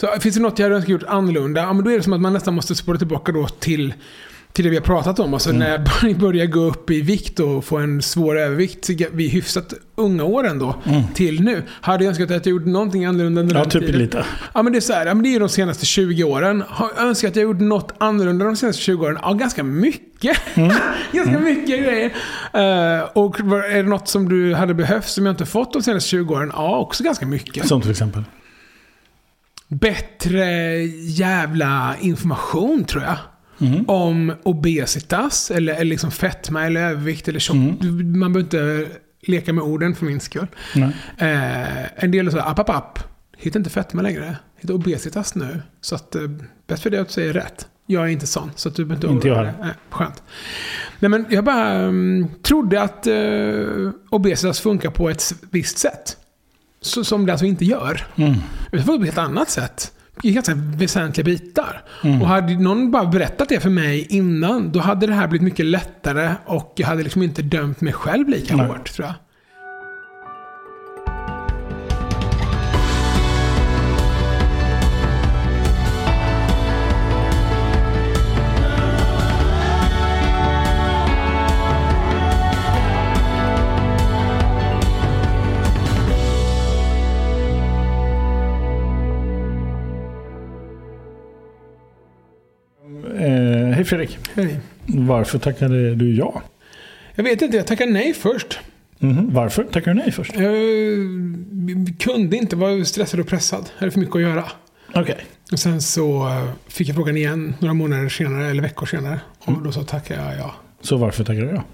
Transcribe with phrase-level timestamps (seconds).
[0.00, 2.12] Så finns det något jag hade önskat gjort annorlunda, ja, men då är det som
[2.12, 3.94] att man nästan måste spåra tillbaka då till
[4.52, 5.34] till det vi har pratat om.
[5.34, 5.58] Alltså Mm.
[5.58, 10.24] när jag börjar gå upp i vikt och få en svår övervikt vid hyfsat unga
[10.24, 10.74] år ändå,
[11.14, 11.62] till nu.
[11.80, 13.58] Hade jag önskat att jag gjort någonting annorlunda under Mm.
[13.58, 14.00] Ja, den typ tiden.
[14.00, 14.24] lite.
[14.54, 16.64] Ja, men det är så här, ja, men det är de senaste 20 åren.
[16.68, 19.18] Har jag önskat att jag gjort något annorlunda de senaste 20 åren?
[19.22, 20.38] Ja, ganska mycket.
[20.56, 20.70] Mm.
[21.12, 22.06] ganska mycket grejer.
[22.52, 26.08] Eh, och är det något som du hade behövt som jag inte fått de senaste
[26.10, 26.50] 20 åren?
[26.54, 27.68] Ja, också ganska mycket.
[27.68, 28.22] Som till exempel.
[29.70, 30.44] Bättre
[31.06, 33.16] jävla information, tror jag.
[33.60, 33.84] Mm.
[33.88, 37.56] Om obesitas, eller, eller liksom fetma eller övervikt eller tjock.
[37.56, 38.18] Mm.
[38.18, 38.90] Man behöver inte
[39.22, 40.46] leka med orden för min skull.
[41.18, 42.98] Eh, en del är så här, app, app, app.
[43.36, 44.36] Hitta inte fetma längre.
[44.56, 45.62] Hitta obesitas nu.
[45.80, 46.22] Så att, eh,
[46.66, 47.66] bäst för dig att du säger rätt.
[47.86, 49.52] Jag är inte sån, så att du behöver Inte oroa dig.
[49.60, 50.22] Nej, Skönt.
[50.98, 56.16] Nej, men jag bara mm, trodde att eh, obesitas funkar på ett visst sätt.
[56.82, 58.06] Så, som det alltså inte gör.
[58.16, 58.34] Mm.
[58.70, 59.92] Funkar på ett helt annat sätt.
[60.22, 61.82] I ganska väsentliga bitar.
[62.04, 62.22] Mm.
[62.22, 65.66] Och hade någon bara berättat det för mig innan, då hade det här blivit mycket
[65.66, 68.66] lättare och jag hade liksom inte dömt mig själv lika Nej.
[68.66, 69.14] hårt, tror jag.
[93.80, 94.18] Hej Fredrik.
[94.34, 94.60] Hej.
[94.86, 96.42] Varför tackade du ja?
[97.14, 98.58] Jag vet inte, jag tackade nej först.
[98.98, 99.34] Mhm.
[99.34, 100.34] Varför tackade du nej först?
[100.34, 103.70] Jag kunde inte, var stressad och pressad.
[103.74, 104.44] Jag hade för mycket att göra.
[104.94, 105.16] Okej.
[105.52, 109.20] Och sen så eh, fick jag frågan igen några månader senare, eller veckor senare.
[109.44, 110.54] Och då så tackade jag ja.
[110.80, 111.64] Så varför tackade du ja?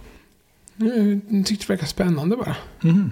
[1.29, 2.57] Jag tyckte det verkade spännande bara.
[2.81, 3.11] Mhm.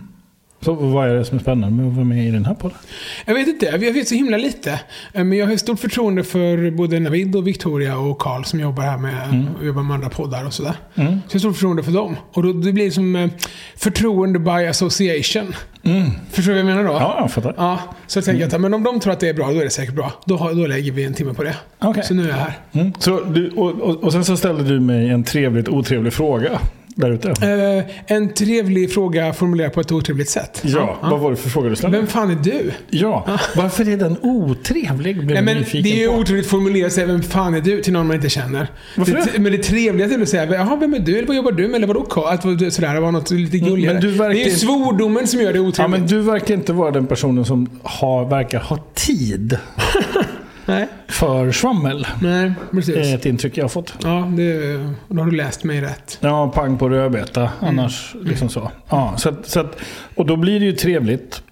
[0.65, 2.79] Så vad är det som är spännande med att vara med i den här podden?
[3.25, 4.71] Jag vet inte, jag vet så himla lite.
[5.13, 8.83] Eh, Men jag har stort förtroende för både Navid och Victoria och Karl som jobbar
[8.83, 10.75] här med, och jobbar med andra poddar och sådär.
[10.95, 11.13] Mm.
[11.13, 12.17] Så jag har stort förtroende för dem.
[12.33, 13.31] Och då, det blir som eh,
[13.77, 15.55] förtroende by association.
[15.83, 16.11] Mm.
[16.31, 16.99] Förstår du vad jag menar då?
[16.99, 17.55] Ja, jag fattar.
[17.57, 19.65] Ja, så jag tänker att men om de tror att det är bra, då är
[19.65, 20.13] det säkert bra.
[20.27, 21.57] Då, har, då lägger vi en timme på det.
[21.79, 22.03] Okej.
[22.03, 22.59] Så nu är jag här.
[22.73, 22.93] Mm.
[22.99, 26.61] Så du, och, och, och sen så ställde du mig en trevligt otrevlig fråga
[26.95, 27.29] där ute.
[27.29, 30.61] Eh, en trevlig fråga formulerad på ett otrevligt sätt.
[30.65, 31.97] Ja, vad var det för fråga du ställde?
[31.99, 32.71] Vem fan är du?
[32.91, 35.17] Ja, varför är den otrevlig?
[35.27, 36.15] Blev Nej, men det är ju på.
[36.15, 38.67] otroligt formulerat att säga vem fan är du till någon man inte känner.
[38.97, 39.39] Varför det, det?
[39.39, 41.17] Men det trevligaste är att säga jaha, vem är du?
[41.19, 41.75] Eller vad jobbar du med?
[41.77, 42.71] Eller vadå Karl?
[42.71, 43.95] Sådär, det var något lite gulligare.
[43.95, 46.01] men du verkar- Det är ju svordomen som gör det Ja, otrevligt.
[46.01, 49.59] men du verkar inte vara den personen som har, verkar ha tid
[50.67, 52.07] Nej, för svammel.
[52.23, 52.97] nej, precis.
[52.97, 53.95] är ett intryck jag har fått.
[54.03, 54.77] Ja, det,
[55.09, 56.19] då har du läst mig rätt.
[56.21, 57.51] Ja, pang på rödbeta.
[57.61, 58.71] Annars liksom så.
[58.89, 59.77] Ja, så, att, så att,
[60.15, 61.43] och då blir det ju trevligt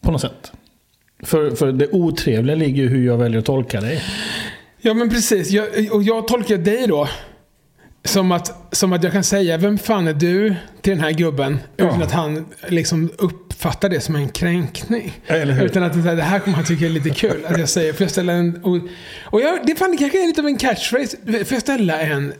[0.00, 0.52] på något sätt.
[1.22, 4.02] För, för det otrevliga ligger ju hur jag väljer att tolka dig.
[4.80, 5.50] Ja, men precis.
[5.50, 7.08] Jag, och jag tolkar dig då
[8.06, 11.58] som att, som att jag kan säga vem fan är du till den här gubben
[11.76, 11.84] Ja.
[11.88, 15.20] utan att han liksom uppfattar det som en kränkning.
[15.64, 17.46] Utan att det, här kommer han tycka är lite kul.
[17.46, 18.64] Att jag säger, får jag ställa en...
[18.64, 18.76] Och,
[19.22, 21.16] och jag, det, fan, det kanske är lite av en catchphrase.
[21.26, 22.32] Får jag ställa en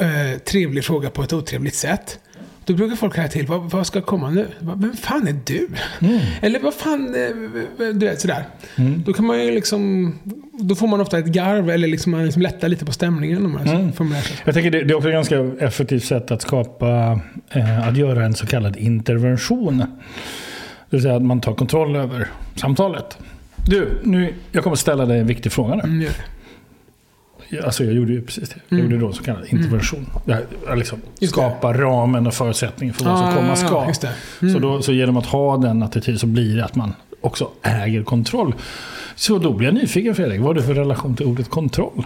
[0.00, 2.18] eh, trevlig fråga på ett otrevligt sätt?
[2.66, 4.46] Då brukar folk här till, vad, vad ska komma nu?
[4.60, 5.68] Vem fan är du?
[6.00, 6.20] Mm.
[6.40, 8.44] Eller vad fan, eh, du vet sådär.
[9.06, 10.12] Då kan man ju liksom,
[10.52, 13.52] då får man ofta ett garv eller liksom man liksom lättar lite på stämningen om
[13.52, 13.92] man Mm.
[14.44, 18.24] Jag tänker det, det är också ett ganska effektivt sätt att skapa, eh, att göra
[18.24, 19.78] en så kallad intervention.
[19.78, 19.86] Det
[20.96, 23.18] vill säga att man tar kontroll över samtalet.
[23.56, 25.82] Du, nu, jag kommer ställa dig en viktig fråga nu.
[25.82, 26.08] Mm.
[27.64, 28.56] Alltså jag gjorde ju precis det.
[28.68, 28.90] Jag Mm.
[28.92, 30.06] gjorde då så kallad intervention.
[30.24, 33.92] Jag, jag liksom skapa ramen och förutsättningen för vad som komma ska.
[34.02, 34.08] Ja.
[34.42, 34.54] Mm.
[34.54, 38.02] Så, då, så genom att ha den attityd så blir det att man också äger
[38.02, 38.54] kontroll.
[39.14, 40.40] Så då blir jag nyfiken Fredrik.
[40.40, 42.04] Vad har du för relation till ordet kontroll?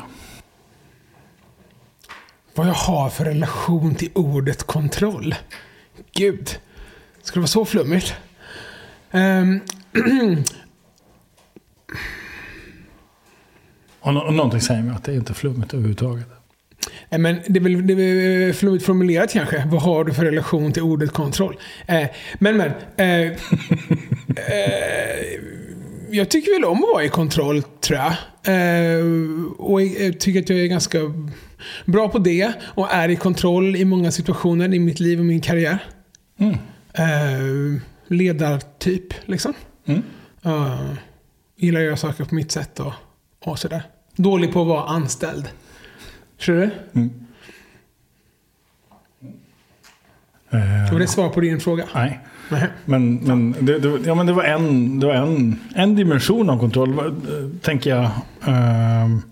[2.54, 5.34] Vad jag har för relation till ordet kontroll.
[6.12, 6.58] Gud.
[7.22, 8.14] Ska det vara så flummigt?
[9.12, 9.60] Um,
[14.00, 16.26] Och, och någonting säger mig att det är inte flummigt överhuvudtaget.
[17.08, 19.64] Nej, men det är väl, det är väl flummigt formulerat kanske.
[19.66, 21.56] Vad har du för relation till ordet kontroll?
[21.86, 22.06] Eh,
[22.38, 22.70] men, men.
[22.96, 23.06] Eh,
[24.36, 24.70] eh,
[26.10, 28.12] jag tycker väl om att vara i kontroll, tror jag.
[28.44, 29.04] Eh,
[29.58, 30.98] och jag tycker att jag är ganska
[31.84, 32.52] bra på det.
[32.64, 35.78] Och är i kontroll i många situationer i mitt liv och min karriär.
[36.38, 36.56] Mm.
[36.92, 39.54] Eh, ledartyp, liksom.
[39.86, 40.02] Mm.
[40.46, 40.92] Uh,
[41.56, 42.92] gillar att göra saker på mitt sätt och,
[43.44, 43.82] och sådär.
[44.16, 45.48] Dålig på att vara anställd.
[46.38, 46.70] Tror du?
[50.50, 51.84] Eh, Var det svar på din fråga?
[51.94, 52.20] Nej.
[52.50, 52.66] Nej.
[52.84, 56.58] Men, men, det, det, ja, men det var, en, det var en, en dimension av
[56.58, 57.04] kontroll, eh,
[57.62, 58.10] tänker jag.
[58.46, 59.22] Ehm,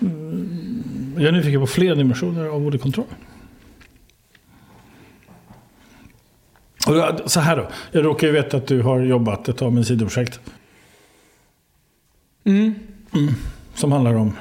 [0.00, 3.06] mm, jag är nyfiken på fler dimensioner av ordet kontroll.
[6.86, 9.86] Och så här då, jag råkar ju veta att du har jobbat ett tag med
[9.86, 10.40] sidoprojekt
[12.44, 12.74] Mm.
[13.74, 14.36] Som handlar om...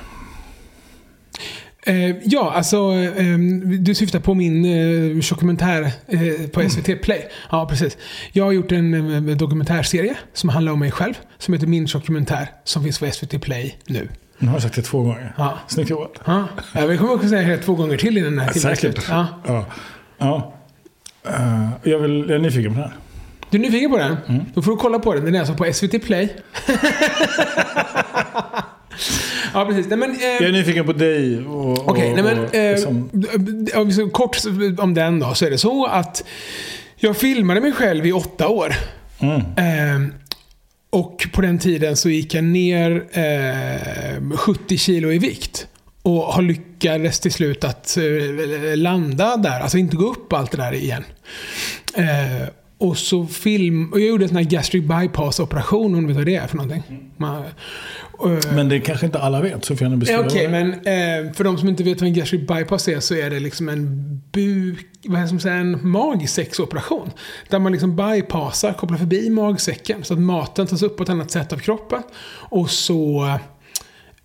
[1.85, 3.37] Eh, ja, alltså eh,
[3.79, 7.27] du syftar på min eh, dokumentär eh, på SVT Play.
[7.51, 7.97] Ja, precis.
[8.31, 11.13] Jag har gjort en eh, dokumentärserie som handlar om mig själv.
[11.37, 12.51] Som heter Min dokumentär.
[12.63, 14.09] Som finns på SVT Play nu.
[14.37, 15.33] Nu har jag sagt det två gånger.
[15.37, 15.57] Ja.
[15.67, 16.11] Snyggt jobbat.
[16.25, 19.05] Ja, komma ihåg att säga det två gånger till innan den här timmen är Säkert.
[19.09, 19.27] Ja.
[19.47, 19.65] Ja.
[20.17, 20.53] ja.
[21.23, 22.95] Eh, jag, vill, jag är nyfiken på det här.
[23.51, 24.17] Du är nyfiken på den?
[24.27, 24.41] Mm.
[24.53, 25.25] Då får du kolla på den.
[25.25, 26.29] Den är alltså på SVT Play.
[29.53, 29.87] ja, precis.
[29.89, 31.45] Nej, men, eh, Jag är nyfiken på dig
[31.85, 32.39] Okej, nej men...
[32.39, 33.09] och Eh, liksom-
[34.03, 34.37] om kort
[34.77, 36.23] om den då, så är det så att
[36.95, 38.73] jag filmade mig själv i åtta år.
[39.19, 39.41] mm.
[39.41, 40.13] Eh,
[40.89, 45.67] och på den tiden så gick jag ner eh, 70 kilo i vikt.
[46.03, 50.57] Och har lyckades till slut att eh, landa där, alltså inte gå upp allt det
[50.57, 51.03] där igen.
[52.81, 53.91] Och så film...
[53.91, 56.57] Och jag gjorde en sån här gastric bypass-operation, om du vet vad det är för
[56.57, 56.83] någonting.
[57.17, 57.43] Man,
[58.25, 60.49] eh, Men det kanske inte alla vet, så får Ja, beskriva Okej, det.
[60.49, 63.39] men eh, för de som inte vet vad en gastric bypass är så är det
[63.39, 64.87] liksom en buk...
[65.03, 65.57] Vad är det som säger?
[65.57, 67.11] En magsäcksoperation.
[67.49, 71.31] Där man liksom bypassar, kopplar förbi magsäcken så att maten tas upp på ett annat
[71.31, 72.03] sätt av kroppen.
[72.33, 73.25] Och så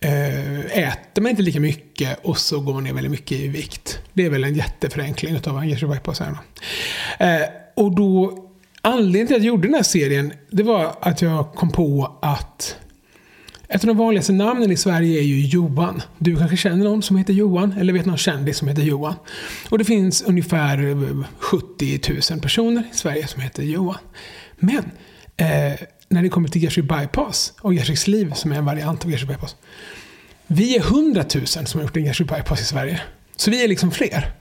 [0.00, 3.99] eh, äter man inte lika mycket och så går man ner väldigt mycket i vikt.
[4.12, 6.20] Det är väl en jätteförenkling av en gastric bypass.
[6.20, 6.37] Här,
[7.19, 8.43] eh, och då...
[8.87, 12.77] Anledningen till att jag gjorde den här serien, det var att jag kom på att
[13.69, 16.03] ett av de vanligaste namnen i Sverige är ju Johan.
[16.19, 19.15] Du kanske känner någon som heter Johan, eller vet någon kändis som heter Johan.
[19.69, 20.97] Och det finns ungefär
[21.38, 22.00] 70
[22.33, 23.99] 000 personer i Sverige som heter Johan.
[24.59, 24.91] Men
[25.37, 29.11] eh, när det kommer till gastric bypass och gastric sleeve, som är en variant av
[29.11, 29.56] gastric bypass.
[30.47, 33.00] Vi är 100 000 som har gjort en gastric bypass i Sverige.
[33.37, 34.32] Så vi är liksom fler.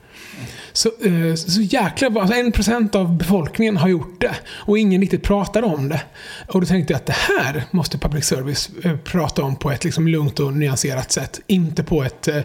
[0.76, 5.22] Så, eh, så jäkla alltså en procent av befolkningen har gjort det och ingen riktigt
[5.22, 6.02] pratar om det.
[6.48, 9.84] Och då tänkte jag att det här måste public service eh, prata om på ett
[9.84, 11.40] liksom lugnt och nyanserat sätt.
[11.46, 12.40] Inte på ett eh,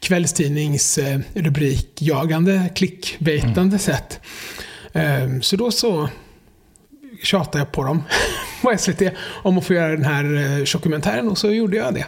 [0.00, 4.20] kvällstidnings eh, rubrikjagande, klickbaitande sätt.
[5.40, 6.08] Så då så
[7.22, 8.02] tjatade jag på dem
[8.62, 9.02] på SVT
[9.42, 12.06] om att få göra den här dokumentären och så gjorde jag det.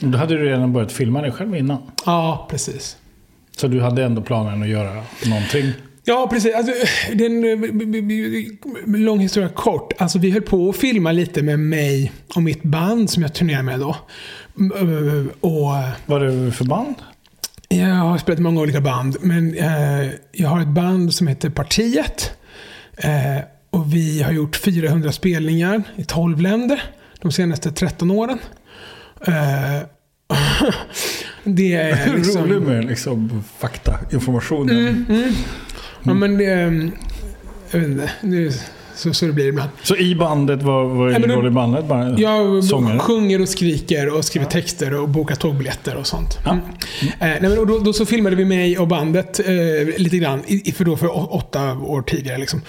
[0.00, 1.82] Då hade du redan börjat filma dig själv innan.
[2.06, 2.96] Ja, precis.
[3.56, 5.72] Så du hade ändå planen att göra någonting.
[6.04, 6.54] Ja, precis.
[6.54, 6.72] Alltså,
[7.14, 9.92] det är en eh, lång historia kort.
[9.98, 13.62] Alltså, vi höll på att filma lite med mig och mitt band som jag turnerade
[13.62, 13.96] med då.
[14.58, 15.72] Eh, Och
[16.06, 16.94] Vad är det för band?
[17.68, 21.50] jag har spelat i många olika band, men eh, jag har ett band som heter
[21.50, 22.32] Partiet.
[22.96, 26.82] Eh, och vi har gjort 400 spelningar i 12 länder
[27.20, 28.38] de senaste 13 åren.
[29.26, 29.82] Eh,
[31.46, 32.42] det är liksom...
[32.46, 34.70] Rolig med liksom, fakta, information.
[34.70, 35.32] Mm, mm.
[36.02, 36.44] Ja, men det...
[36.52, 36.90] ehm,
[37.70, 38.10] Jag vet inte.
[38.20, 38.60] Det,
[38.94, 39.70] så, så det blir ibland.
[39.82, 41.84] Så i bandet, vad, vad är din roll i bandet?
[41.84, 42.98] Bara Jag sångare?
[42.98, 46.38] sjunger och skriker och skriver texter och bokar tågbiljetter och sånt.
[46.44, 46.50] Ja.
[46.50, 46.62] Mm.
[47.10, 50.42] Eh, nej, men och då, då så filmade vi mig och bandet eh, lite grann,
[50.46, 52.38] i, för, då för åtta år tidigare.
[52.38, 52.60] Liksom.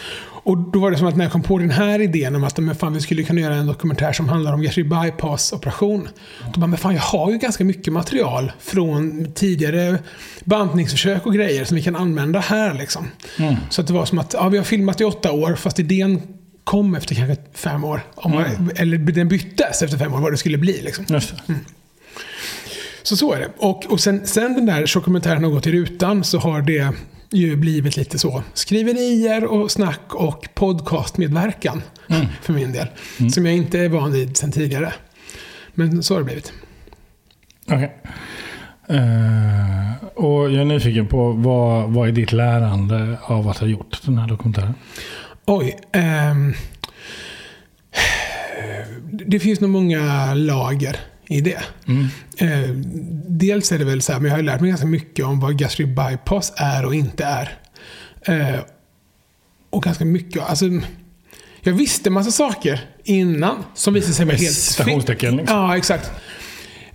[0.47, 2.57] Och då var det som att när jag kom på den här idén om att
[2.57, 6.09] men fan, vi skulle kunna göra en dokumentär som handlar om gastric bypass-operation.
[6.53, 9.97] Då bara, men fan jag har ju ganska mycket material från tidigare
[10.43, 12.73] bantningsförsök och grejer som vi kan använda här.
[12.73, 13.07] Liksom.
[13.39, 13.55] Mm.
[13.69, 16.21] Så att det var som att ja, vi har filmat i åtta år, fast idén
[16.63, 18.01] kom efter kanske fem år.
[18.23, 18.69] Man, Mm.
[18.75, 20.81] Eller den byttes efter fem år, vad det skulle bli.
[20.81, 21.05] Liksom.
[21.07, 21.21] Det.
[23.03, 23.49] Så så är det.
[23.57, 26.93] Och, och sen, sen den där dokumentären har gått i rutan så har det
[27.31, 32.25] ju blivit lite så skriverier och snack och podcastmedverkan Mm.
[32.41, 32.87] för min del.
[33.31, 34.93] Som jag inte är van vid sen tidigare.
[35.73, 36.53] Men så har det blivit.
[37.71, 37.95] Okej.
[38.89, 43.99] Eh, och jag är nyfiken på vad, vad är ditt lärande av att ha gjort
[44.05, 44.73] den här dokumentären?
[45.45, 45.77] Oj.
[45.93, 46.53] ehm,
[49.11, 51.61] det finns nog många lager i det.
[51.87, 52.07] Mm.
[52.37, 52.69] Eh,
[53.27, 55.57] dels är det väl så här, men jag har lärt mig ganska mycket om vad
[55.57, 57.57] gastric bypass är och inte är.
[58.21, 58.59] Eh,
[59.69, 60.65] och ganska mycket, alltså...
[61.61, 65.57] Jag visste massa saker innan som visade sig vara helt citationstecken, liksom.
[65.57, 66.11] Ja, exakt.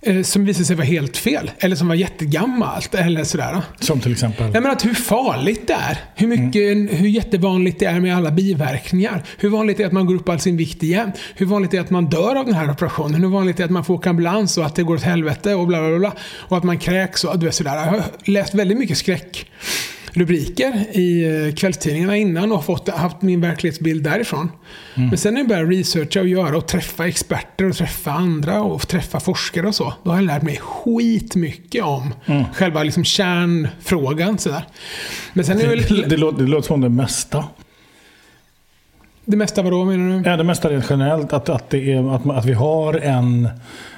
[0.05, 1.51] Eh, som visade sig vara helt fel.
[1.59, 2.95] Eller som var jättegammalt.
[2.95, 3.61] Eller sådär.
[3.79, 4.45] Som till exempel?
[4.53, 5.97] Jag menar att hur farligt det är.
[6.15, 9.23] Hur, mycket, hur jättevanligt det är med alla biverkningar.
[9.37, 11.11] Hur vanligt det är att man går upp all sin vikt igen.
[11.35, 13.23] Hur vanligt det är att man dör av den här operationen.
[13.23, 15.53] Hur vanligt det är att man får åka ambulans och att det går åt helvete
[15.53, 16.13] och bla bla bla.
[16.21, 17.75] Och att man kräks och du vet sådär.
[17.75, 19.45] Jag har läst väldigt mycket skräck
[20.13, 24.51] rubriker i eh, kvällstidningarna innan och fått, haft min verklighetsbild därifrån.
[24.95, 28.87] Men sen när jag började researcha och göra och träffa experter och träffa andra och
[28.87, 29.93] träffa forskare och så.
[30.03, 32.13] Då har jag lärt mig skitmycket om
[32.53, 34.37] själva liksom kärnfrågan.
[34.37, 34.63] Sådär.
[35.33, 37.45] Men sen är det väl det, låter, det låter som det mesta.
[39.25, 40.29] det mesta vadå menar du?
[40.29, 41.33] Ja, det mesta rent generellt.
[41.33, 43.49] Att, att, det är, att, att vi har en,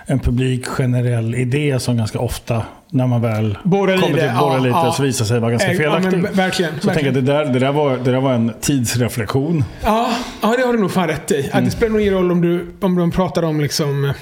[0.05, 4.57] en publik generell idé som ganska ofta, när man väl Borrar kommer till borra ja,
[4.57, 4.93] lite, ja.
[4.97, 6.17] så visar sig vara ganska ja, felaktig.
[6.17, 7.17] men verkligen, så jag verkligen.
[7.17, 9.63] att det där, det, där var, det där var en tidsreflektion.
[9.83, 10.09] Ja,
[10.41, 11.49] ja, det har du nog fan rätt i.
[11.53, 14.13] Att det spelar nog ingen roll om du om de pratar om liksom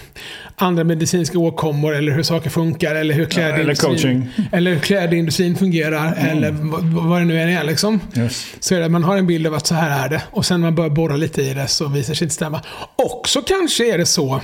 [0.55, 6.51] andra medicinska åkommor eller hur saker funkar eller hur klädindustrin, eller hur klädindustrin fungerar eller
[6.51, 7.63] vad, vad det nu än är.
[7.63, 7.99] Liksom.
[8.17, 8.55] Yes.
[8.59, 10.61] Så är det, man har en bild av att så här är det och sen
[10.61, 12.61] när man börjar borra lite i det så visar sig inte stämma.
[12.95, 14.41] Och så kanske är det så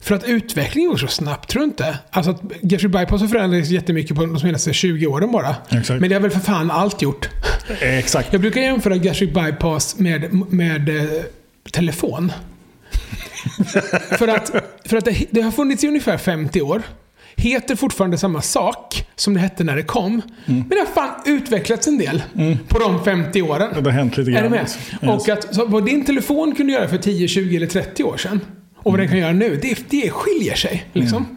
[0.00, 1.98] för att utvecklingen går så snabbt, tror du inte?
[2.10, 5.56] Alltså att Getry Bypass har förändrats jättemycket på de senaste 20 åren bara.
[5.70, 6.00] Exakt.
[6.00, 7.28] Men det har väl för fan allt gjort.
[7.80, 8.32] Exakt.
[8.32, 11.04] Jag brukar jämföra gastric bypass med, med eh,
[11.72, 12.32] telefon.
[14.18, 14.50] för att,
[14.84, 16.82] för att det, det har funnits i ungefär 50 år.
[17.36, 20.22] Heter fortfarande samma sak som det hette när det kom.
[20.44, 22.22] Men det har fan utvecklats en del
[22.68, 23.70] på de 50 åren.
[23.74, 24.42] Det har hänt lite Är grann.
[24.44, 24.60] du med?
[24.60, 24.78] Yes.
[25.02, 28.40] Och att vad din telefon kunde göra för 10, 20 eller 30 år sedan
[28.82, 30.84] och vad den kan göra nu, det, det skiljer sig.
[30.92, 31.36] Liksom.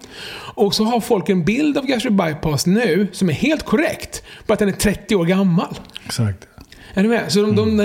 [0.55, 4.23] Och så har folk en bild av gastric bypass nu som är helt korrekt.
[4.47, 5.75] Bara att den är 30 år gammal.
[6.05, 6.47] Exakt.
[6.93, 7.31] Är du med?
[7.31, 7.83] Så de, de, när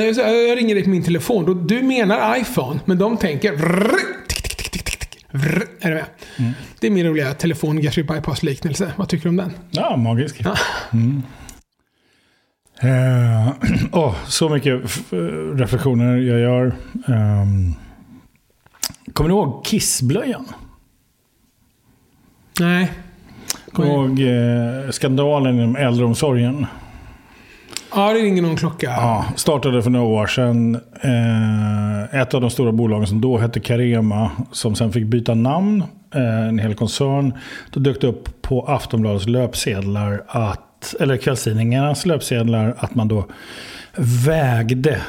[0.48, 1.44] jag, ringer dig på min telefon.
[1.46, 3.52] Då, du menar iPhone, men de tänker...
[3.52, 3.94] vrr.
[5.80, 6.04] Är du med?
[6.80, 8.92] Det är min roliga telefon gastric bypass-liknelse.
[8.96, 9.52] Vad tycker du om den?
[9.70, 10.36] Ja, magisk.
[10.44, 10.54] Ja.
[10.92, 11.22] Mm.
[12.80, 13.52] Eh,
[13.92, 15.12] åh, så mycket f-
[15.54, 16.72] reflektioner jag gör.
[17.08, 17.74] Ehm,
[19.18, 20.46] kommer du ihåg Kissblöjan?
[22.60, 22.92] Nej.
[23.72, 26.66] Kommer du ihåg eh, skandalen inom äldreomsorgen?
[27.94, 28.87] Ja, det ringer någon klocka.
[28.87, 30.75] Ja, startade för några år sedan.
[31.00, 35.84] Eh, ett av de stora bolagen som då hette Carema, som sen fick byta namn,
[36.14, 37.32] eh, en hel koncern.
[37.70, 43.25] Då dök det upp på Aftonbladets löpsedlar, att, eller kvällstidningarnas löpsedlar, att man då
[44.26, 45.00] vägde,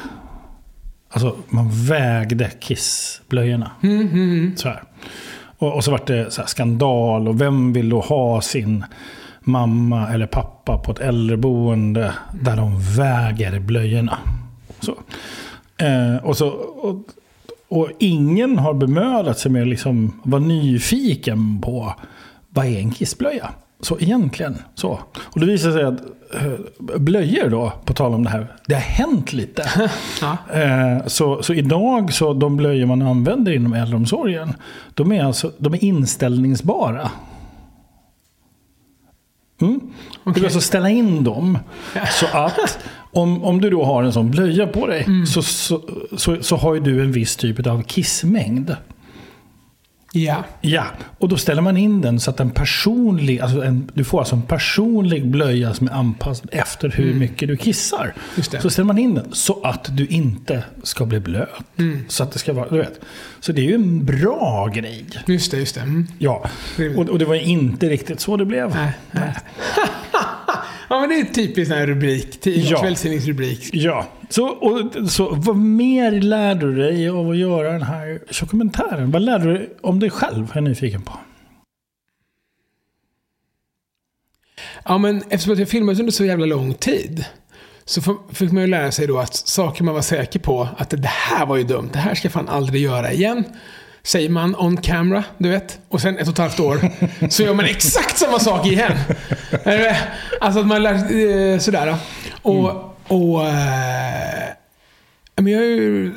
[1.10, 3.70] alltså man vägde kissblöjorna.
[3.82, 4.82] Mm, mm, Så här.
[5.58, 8.84] Och, och så vart det så skandal och vem vill då ha sin
[9.40, 14.18] mamma eller pappa på ett äldreboende där de väger blöjorna.
[14.80, 14.96] Så.
[15.76, 17.04] Eh, och, så, och,
[17.68, 21.94] och ingen har bemödat sig med att liksom vara nyfiken på
[22.48, 23.50] vad är en kissblöja?
[23.82, 25.00] Så egentligen så.
[25.16, 26.00] Och det visar sig att
[26.34, 29.70] eh, blöjor då, på tal om det här, det har hänt lite.
[30.20, 30.36] ja.
[30.60, 34.52] Eh, Så, så idag, så de blöjor man använder inom äldreomsorgen,
[34.94, 37.10] de är, alltså, de är inställningsbara.
[39.60, 39.80] Mm.
[40.24, 41.58] Du kan alltså ställa in dem
[42.10, 42.78] så att
[43.12, 45.80] om, om du då har en sån blöja på dig så, så,
[46.16, 48.76] så, så har ju du en viss typ av kissmängd.
[50.12, 50.44] Ja.
[50.60, 50.84] Ja,
[51.18, 54.34] och då ställer man in den så att en personlig, alltså en, du får alltså
[54.34, 58.14] en personlig blöja som är anpassad efter hur mycket du kissar.
[58.60, 61.48] Så ställer man in den så att du inte ska bli blöt.
[62.08, 63.00] Så att det ska vara, du vet.
[63.40, 65.04] Så det är ju en bra grej.
[65.26, 65.80] Just det, just det.
[65.80, 66.06] Mm.
[66.18, 66.48] Ja,
[66.96, 68.74] och, och det var inte riktigt så det blev.
[68.74, 69.34] Nej, nej.
[70.90, 72.46] ja, men det är typiskt här rubrik.
[72.46, 72.80] Ja.
[72.80, 73.70] Kvällstidningsrubrik.
[73.72, 79.10] Ja, så, och, så vad mer lärde du dig av att göra den här dokumentären?
[79.10, 80.46] Vad lärde du dig om dig själv?
[80.48, 81.12] Jag är nyfiken på.
[84.84, 87.24] Ja, men eftersom jag filmat under så jävla lång tid.
[87.84, 91.08] Så fick man ju lära sig då att saker man var säker på, att det
[91.08, 93.44] här var ju dumt, det här ska jag fan aldrig göra igen.
[94.02, 95.78] Säger man on camera, du vet.
[95.88, 96.80] Och sen ett och ett halvt år
[97.30, 98.92] så gör man exakt samma sak igen.
[99.64, 99.96] Är?
[100.40, 101.96] Alltså att man lär eh, sådär.
[102.42, 104.50] Och, och eh,
[105.36, 106.12] men jag har ju...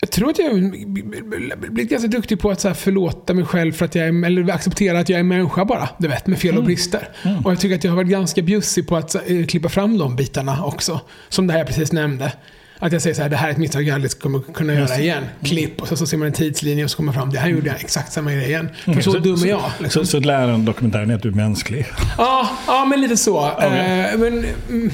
[0.00, 3.84] Jag tror att jag har blivit ganska duktig på att så förlåta mig själv för
[3.84, 5.88] att jag är, eller acceptera att jag är människa bara.
[5.98, 7.08] Du vet, med fel och brister.
[7.44, 10.16] Och jag tycker att jag har varit ganska bjussig på att eh, klippa fram de
[10.16, 11.00] bitarna också.
[11.28, 12.32] Som det här jag precis nämnde.
[12.78, 14.98] Att jag säger så här, det här är ett misstag jag aldrig kommer kunna göra
[14.98, 15.24] igen.
[15.44, 17.30] Klipp och så, så ser man en tidslinje och så kommer man fram.
[17.30, 18.68] Det här gjorde jag exakt samma grej igen.
[18.84, 19.70] För så, dum är jag.
[19.78, 20.04] Liksom.
[20.06, 21.86] Så, så läran dokumentären är att du är mänsklig.
[22.18, 23.50] Ja, ja men lite så.
[23.50, 23.68] Okej.
[23.68, 24.32] Eh, men,
[24.68, 24.90] mm,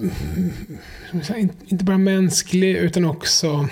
[0.00, 3.68] mm, inte- inte bara mänsklig, utan också...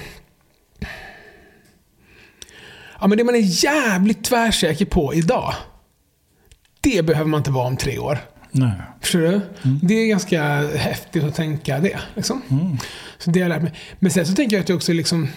[3.01, 5.55] Ja, men det man är jävligt tvärsäker på idag,
[6.81, 8.19] det behöver man inte vara om tre år.
[8.53, 8.73] Nej.
[9.01, 9.41] Förstår du?
[9.83, 10.43] Det är ganska
[10.77, 12.01] häftigt att tänka det.
[12.15, 12.43] Liksom.
[13.19, 13.73] Så det har jag lärt mig.
[13.99, 15.29] Men sen så tänker jag att det också liksom...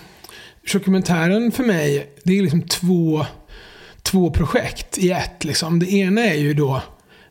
[0.73, 3.25] Dokumentären för mig, det är liksom två,
[4.01, 5.43] två projekt i ett.
[5.43, 5.79] Liksom.
[5.79, 6.81] Det ena är ju då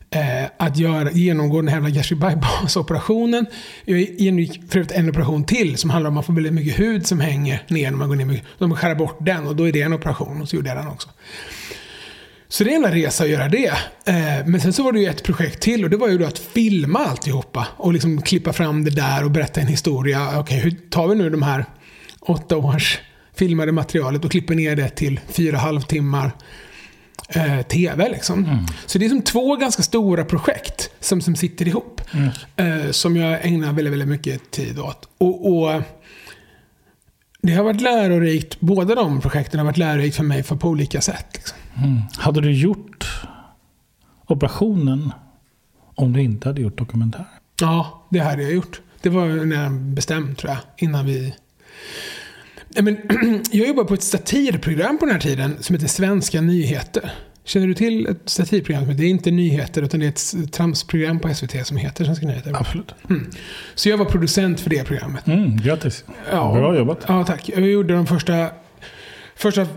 [0.09, 3.45] eh, att göra, genomgå den här jävla gastric bypass-operationen.
[3.85, 6.79] Jag genomgick för övrigt en operation till som handlar om att man får väldigt mycket
[6.79, 8.25] hud som hänger ner när man går ner.
[8.25, 8.47] Mycket.
[8.57, 10.87] De skär bort den och då är det en operation och så gjorde jag den
[10.87, 11.09] också.
[12.53, 13.67] Så det är en jävla resa att göra det.
[14.05, 16.25] Eh, men sen så var det ju ett projekt till och det var ju då
[16.25, 17.67] att filma alltihopa.
[17.77, 20.27] Och liksom klippa fram det där och berätta en historia.
[20.27, 21.65] Okej, okay, hur tar vi nu de här
[22.19, 22.99] åtta års
[23.35, 26.31] filmade materialet och klipper ner det till fyra halvtimmar
[27.29, 28.09] eh, tv.
[28.09, 28.45] Liksom.
[28.45, 28.65] Mm.
[28.85, 32.01] Så det är som två ganska stora projekt som, som sitter ihop.
[32.11, 32.29] Mm.
[32.55, 35.09] Eh, som jag ägnar väldigt, väldigt mycket tid åt.
[35.17, 35.81] Och, och,
[37.41, 41.01] det har varit lärorikt, båda de projekten har varit lärorikt för mig för på olika
[41.01, 41.25] sätt.
[41.33, 41.57] Liksom.
[41.77, 42.01] Mm.
[42.17, 43.21] Hade du gjort
[44.27, 45.11] operationen
[45.95, 47.25] om du inte hade gjort dokumentär?
[47.61, 48.81] Ja, det hade jag gjort.
[49.01, 51.33] Det var när jag bestämt tror jag, innan vi
[52.81, 52.97] men,
[53.51, 57.11] jag jobbar på ett satirprogram på den här tiden som heter Svenska nyheter.
[57.45, 58.97] Känner du till ett satirprogram?
[58.97, 62.55] Det är inte nyheter utan det är ett tramsprogram på SVT som heter Svenska nyheter.
[62.59, 62.95] Absolut.
[63.09, 63.29] Mm.
[63.75, 65.27] Så jag var producent för det programmet.
[65.27, 66.05] Mm, grattis.
[66.31, 67.05] Ja, Bra jobbat.
[67.07, 67.49] Ja, tack.
[67.49, 68.49] Jag gjorde de första
[69.43, 69.67] Första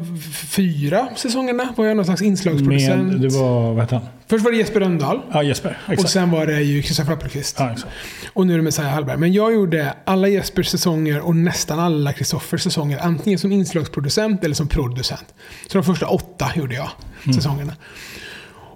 [0.51, 3.13] fyra säsongerna var jag någon slags inslagsproducent.
[3.13, 4.01] Med, det var, vad han?
[4.27, 5.21] Först var det Jesper Rönndahl.
[5.33, 5.79] Ja, Jesper.
[5.87, 6.05] Exakt.
[6.05, 7.57] Och sen var det ju Kristoffer Appelqvist.
[7.59, 7.93] Ja, exakt.
[8.33, 9.17] Och nu är det Messiah Hallberg.
[9.17, 12.99] Men jag gjorde alla Jespers säsonger och nästan alla Kristoffers säsonger.
[12.99, 15.35] Antingen som inslagsproducent eller som producent.
[15.67, 16.91] Så de första åtta gjorde jag.
[17.25, 17.35] Mm.
[17.35, 17.73] Säsongerna.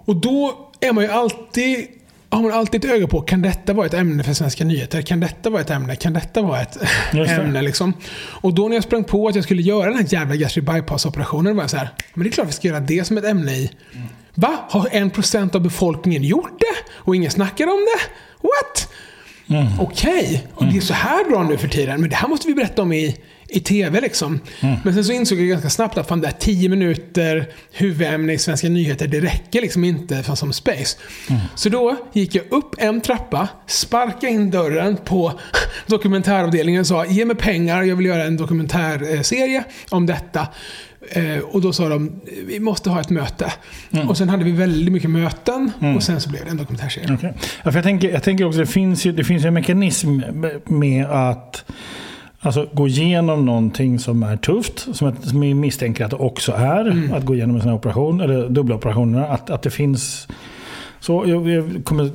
[0.05, 1.87] Och då är man ju alltid
[2.31, 5.03] har man alltid ett öga på, kan detta vara ett ämne för Svenska nyheter?
[5.03, 5.97] Kan detta vara ett ämne?
[5.97, 6.79] Kan detta vara ett
[7.13, 7.63] ämne?
[7.63, 7.93] Liksom?
[8.21, 11.57] Och då när jag sprang på att jag skulle göra den här jävla gastric bypass-operationen
[11.57, 13.53] var jag så här, men det är klart vi ska göra det som ett ämne
[13.53, 13.71] i.
[13.93, 14.07] Mm.
[14.35, 14.57] Va?
[14.69, 16.93] Har en procent av befolkningen gjort det?
[16.95, 18.01] Och ingen snackar om det?
[18.49, 18.89] What?
[19.51, 19.67] Mm.
[19.79, 20.41] Okej, okay.
[20.55, 22.01] och det är så här bra nu för tiden.
[22.01, 23.17] Men det här måste vi berätta om i,
[23.49, 24.01] i tv.
[24.01, 24.41] Liksom.
[24.61, 24.77] Mm.
[24.85, 28.69] Men sen så insåg jag ganska snabbt att fan, det 10 minuter huvudämne i Svenska
[28.69, 30.99] nyheter, det räcker liksom inte för som space.
[31.31, 31.43] Mm.
[31.55, 35.33] Så då gick jag upp en trappa, sparkade in dörren på
[35.87, 40.49] dokumentäravdelningen och sa ge mig pengar, jag vill göra en dokumentärserie om detta.
[41.09, 42.13] Eh, och då sa de,
[42.47, 43.53] vi måste ha ett möte.
[43.91, 44.09] Mm.
[44.09, 45.97] Och sen hade vi väldigt mycket möten mm.
[45.97, 47.15] och sen så blev det en dokumentärserie.
[47.15, 47.33] Okay.
[47.65, 50.21] Ja, för jag, tänker, jag tänker också, det finns ju det finns en mekanism
[50.67, 51.65] med att
[52.43, 56.91] Alltså gå igenom någonting som är tufft, som jag misstänker att det också är.
[56.91, 57.13] Mm.
[57.13, 59.23] Att gå igenom en sån här operation, eller dubbla operationer.
[59.23, 60.29] Att, att det finns...
[61.01, 62.11] Så jag, jag, kommer,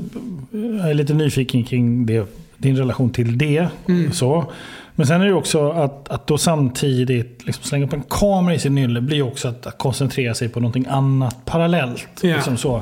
[0.52, 3.68] jag är lite nyfiken kring det, din relation till det.
[3.88, 4.12] Mm.
[4.12, 4.52] Så.
[4.96, 8.60] Men sen är det också att, att då samtidigt liksom slänga upp en kamera i
[8.60, 12.08] sin nylle blir också att, att koncentrera sig på någonting annat parallellt.
[12.24, 12.38] Yeah.
[12.38, 12.82] Liksom så.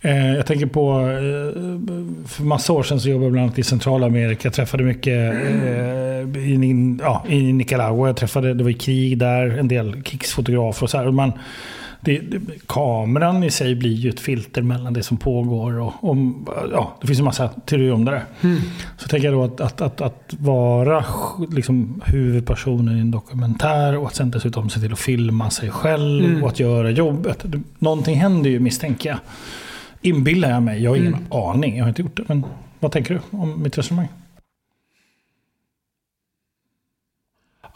[0.00, 3.62] Eh, jag tänker på, eh, för massa år sedan så jobbade jag bland annat i
[3.62, 4.40] Centralamerika.
[4.46, 8.06] Jag träffade mycket eh, i, ja, i Nicaragua.
[8.06, 11.10] Jag träffade, det var krig där, en del krigsfotografer och så här.
[11.10, 11.32] Man,
[12.06, 15.78] det, det, kameran i sig blir ju ett filter mellan det som pågår.
[15.78, 16.16] Och, och
[16.72, 18.24] ja, det finns en massa teorier om det där.
[18.40, 18.60] Mm.
[18.98, 21.04] Så tänker jag då att, att, att, att vara
[21.52, 26.24] liksom, huvudpersonen i en dokumentär och att sen dessutom se till att filma sig själv
[26.24, 26.42] mm.
[26.42, 27.44] och att göra jobbet.
[27.78, 29.18] Någonting händer ju misstänker jag.
[30.00, 30.82] Inbillar jag mig.
[30.82, 31.32] Jag har ingen mm.
[31.32, 31.76] aning.
[31.76, 32.24] Jag har inte gjort det.
[32.26, 32.44] Men
[32.80, 34.08] vad tänker du om mitt resonemang?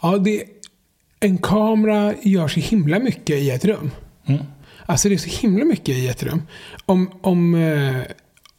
[0.01, 0.43] Ja, det,
[1.19, 3.91] en kamera gör så himla mycket i ett rum.
[4.25, 4.41] Mm.
[4.85, 6.41] Alltså det är så himla mycket i ett rum.
[6.85, 8.01] Om, om, eh,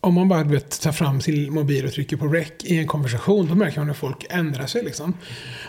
[0.01, 3.47] om man bara vet, tar fram sin mobil och trycker på rec i en konversation,
[3.47, 4.85] då märker man när folk ändrar sig.
[4.85, 5.15] Liksom.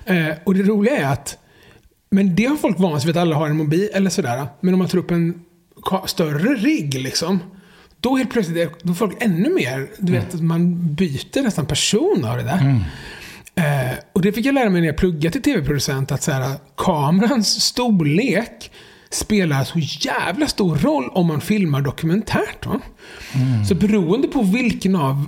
[0.05, 1.37] Eh, och det roliga är att,
[2.09, 4.47] men det har folk vant sig vid att alla har en mobil eller sådär.
[4.61, 5.41] Men om man tar upp en
[6.05, 7.39] större rigg liksom,
[7.99, 10.47] då helt plötsligt är då folk ännu mer, du vet, mm.
[10.47, 12.59] man byter nästan person av det där.
[12.59, 12.79] Mm.
[13.55, 16.55] Eh, och det fick jag lära mig när jag pluggade till tv-producent, att så här,
[16.77, 18.71] kamerans storlek
[19.13, 22.65] spelar så jävla stor roll om man filmar dokumentärt.
[22.65, 23.65] Mm.
[23.65, 25.25] Så beroende på vilken av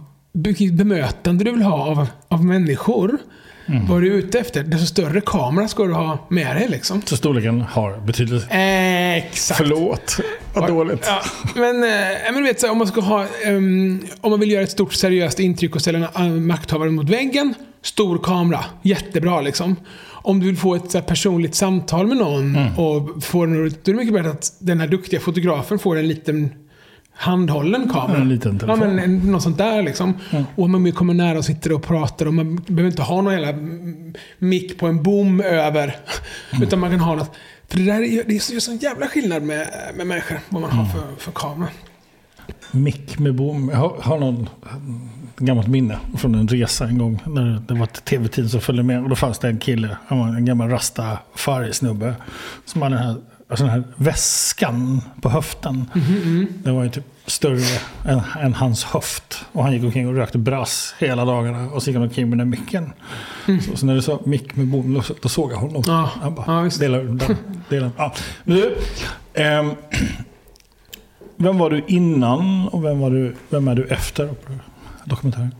[0.71, 3.17] bemötande du vill ha av, av människor,
[3.65, 3.87] mm.
[3.87, 6.67] vad du är ute efter, desto större kamera ska du ha med dig.
[6.69, 7.01] Liksom.
[7.05, 8.47] Så storleken har betydelse?
[8.49, 9.57] Eh, exakt.
[9.57, 10.17] Förlåt,
[10.53, 11.05] vad dåligt.
[11.07, 11.21] Ja,
[11.55, 14.71] men, eh, men vet, så, om, man ska ha, um, om man vill göra ett
[14.71, 19.75] stort seriöst intryck och ställa makthavaren mot väggen, stor kamera, jättebra liksom
[20.25, 22.79] om du vill få ett så personligt samtal med någon mm.
[22.79, 26.49] och få då är det mycket bättre att den här duktiga fotografen får en liten
[27.13, 28.17] handhållen kamera.
[28.17, 28.81] En liten telefon.
[28.81, 30.13] Ja, men en, något sånt där liksom.
[30.31, 30.43] Mm.
[30.55, 33.53] Och man kommer nära och sitter och pratar och man behöver inte ha någon jävla
[34.37, 35.97] mick på en bom över.
[36.51, 36.63] Mm.
[36.63, 37.31] Utan man kan ha något.
[37.67, 40.83] För det där är, det är sån jävla skillnad med, med människor, vad man har
[40.83, 40.91] mm.
[40.91, 41.69] för, för kamera.
[42.75, 43.69] Mick med bom.
[43.69, 44.49] Jag har, har någon
[45.37, 47.21] gammalt minne från en resa en gång.
[47.25, 49.03] När det var ett tv-team som följde med.
[49.03, 52.15] Och då fanns det en kille, han var en gammal rasta-snubbe.
[52.65, 53.15] Som hade den här,
[53.49, 55.89] alltså den här väskan på höften.
[55.95, 56.47] Mm -hmm.
[56.63, 59.45] Det var ju typ större än, än hans höft.
[59.51, 61.71] Och han gick omkring och rökte brass hela dagarna.
[61.71, 62.93] Och så gick han omkring med den micken.
[63.45, 65.83] Så, så när du sa mick med boden, då, såg jag honom.
[65.87, 67.35] Ja, Han bara, ja, delar, delar,
[67.69, 67.91] delar.
[67.97, 68.13] Ja.
[68.43, 68.77] Du,
[69.33, 69.71] ehm,
[71.37, 74.29] vem var du innan och vem, var du, vem är du efter
[75.05, 75.55] dokumentären?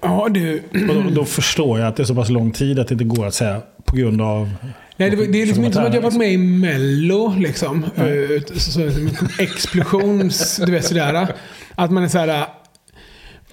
[0.00, 0.62] Ja, du.
[0.72, 3.26] Då, då förstår jag att det är så pass lång tid att det inte går
[3.26, 4.50] att säga på grund av...
[4.96, 7.86] Nej, det, det är liksom inte som att jag varit med i Mello, liksom.
[7.96, 11.34] Så, så, som en explosions, du vet sådär.
[11.74, 12.28] Att man är så här.
[12.28, 12.46] eh,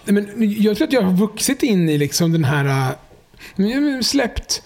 [0.05, 2.91] Men jag tror att jag har vuxit in i liksom den här...
[3.57, 4.63] eh, släppt,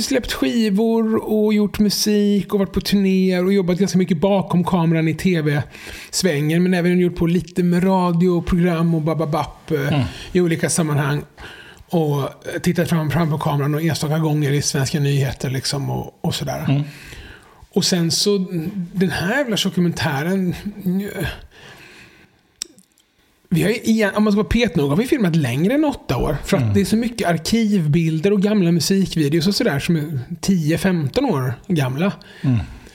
[0.00, 5.08] släppt skivor och gjort musik och varit på turnéer och jobbat ganska mycket bakom kameran
[5.08, 6.62] i tv-svängen.
[6.62, 11.22] Men även gjort på lite med radioprogram och bababapp eh, i olika sammanhang.
[11.88, 16.18] Och eh, tittat fram, fram på kameran och enstaka gånger i Svenska nyheter liksom och,
[16.20, 16.84] och sådär.
[17.72, 18.46] Och sen så,
[18.92, 20.54] den här jävla dokumentären...
[23.56, 26.36] Vi har, ju om man ska vara petnoga har vi filmat längre än åtta år.
[26.44, 31.30] För att det är så mycket arkivbilder och gamla musikvideos och sådär som är 10-15
[31.30, 32.12] år gamla.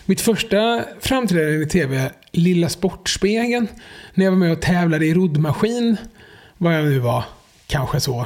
[0.05, 3.67] Mitt första framträdande i tv, Lilla Sportspegeln,
[4.13, 5.97] när jag var med och tävlade i roddmaskin,
[6.57, 7.23] vad jag nu var,
[7.67, 8.25] kanske så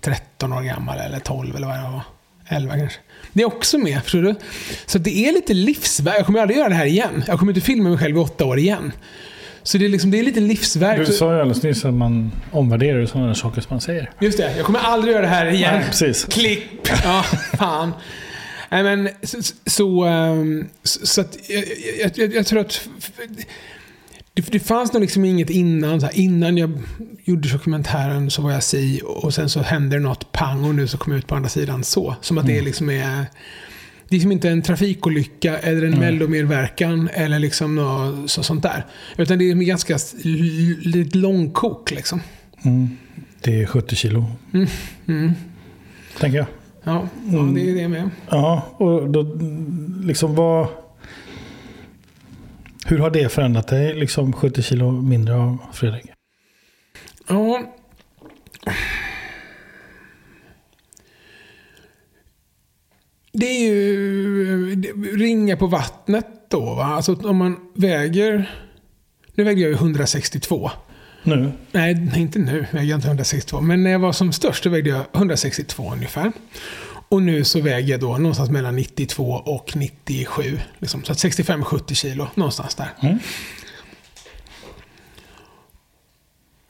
[0.00, 2.02] 13 år gammal eller 12 eller vad jag var.
[2.48, 2.98] 11 kanske.
[3.32, 4.34] Det är också med, förstår du?
[4.86, 6.18] Så det är lite livsverk.
[6.18, 7.24] Jag kommer aldrig göra det här igen.
[7.26, 8.92] Jag kommer inte filma mig själv i åtta år igen.
[9.62, 11.06] Så det är, liksom, det är lite livsverk.
[11.06, 14.10] Du sa ju alldeles nyss att man omvärderar sådana saker som man säger.
[14.20, 15.74] Just det, jag kommer aldrig göra det här igen.
[15.74, 16.24] Nej, precis.
[16.24, 16.88] Klipp!
[17.04, 17.22] Ja,
[17.58, 17.92] fan.
[18.70, 19.38] Nej, men så...
[19.66, 21.64] så, ehm, så, så att, jag,
[22.00, 22.88] jag, jag, jag tror att...
[24.34, 26.02] Det, det fanns nog liksom inget innan.
[26.02, 26.82] Här, innan jag
[27.24, 30.88] gjorde dokumentären så var jag si och sen så hände det något pang och nu
[30.88, 32.16] så kom jag ut på andra sidan så.
[32.20, 33.24] Som att det liksom är...
[34.10, 38.86] Det är liksom inte en trafikolycka eller en mellomedverkan eller liksom något så, sånt där.
[39.16, 39.98] Utan det är ganska
[40.82, 42.20] lite långkok liksom.
[42.62, 42.96] Mm.
[43.42, 44.24] Det är 70 kilo.
[45.06, 45.32] Mm.
[46.18, 46.46] Tänker jag.
[46.82, 48.10] Ja, ja det är det med.
[48.30, 49.38] Ja, och då
[50.04, 50.68] liksom vad...
[52.86, 53.94] Hur har det förändrat dig?
[53.94, 56.06] Liksom 70 kilo mindre av Fredrik?
[57.28, 57.62] Ja.
[63.32, 64.82] Det är ju
[65.16, 66.74] ringa på vattnet då.
[66.74, 66.84] Va?
[66.84, 68.50] Alltså om man väger...
[69.34, 70.70] Nu väger jag ju 162.
[71.22, 71.52] Nu?
[71.72, 73.60] Nej, inte nu väger jag inte 162.
[73.60, 76.32] Men när jag var som störst så vägde jag 162 ungefär.
[77.08, 80.58] Och nu så väger jag då någonstans mellan 92 och 97.
[80.78, 81.04] Liksom.
[81.04, 82.88] Så att 65-70 kilo, någonstans där.
[83.00, 83.18] Mm.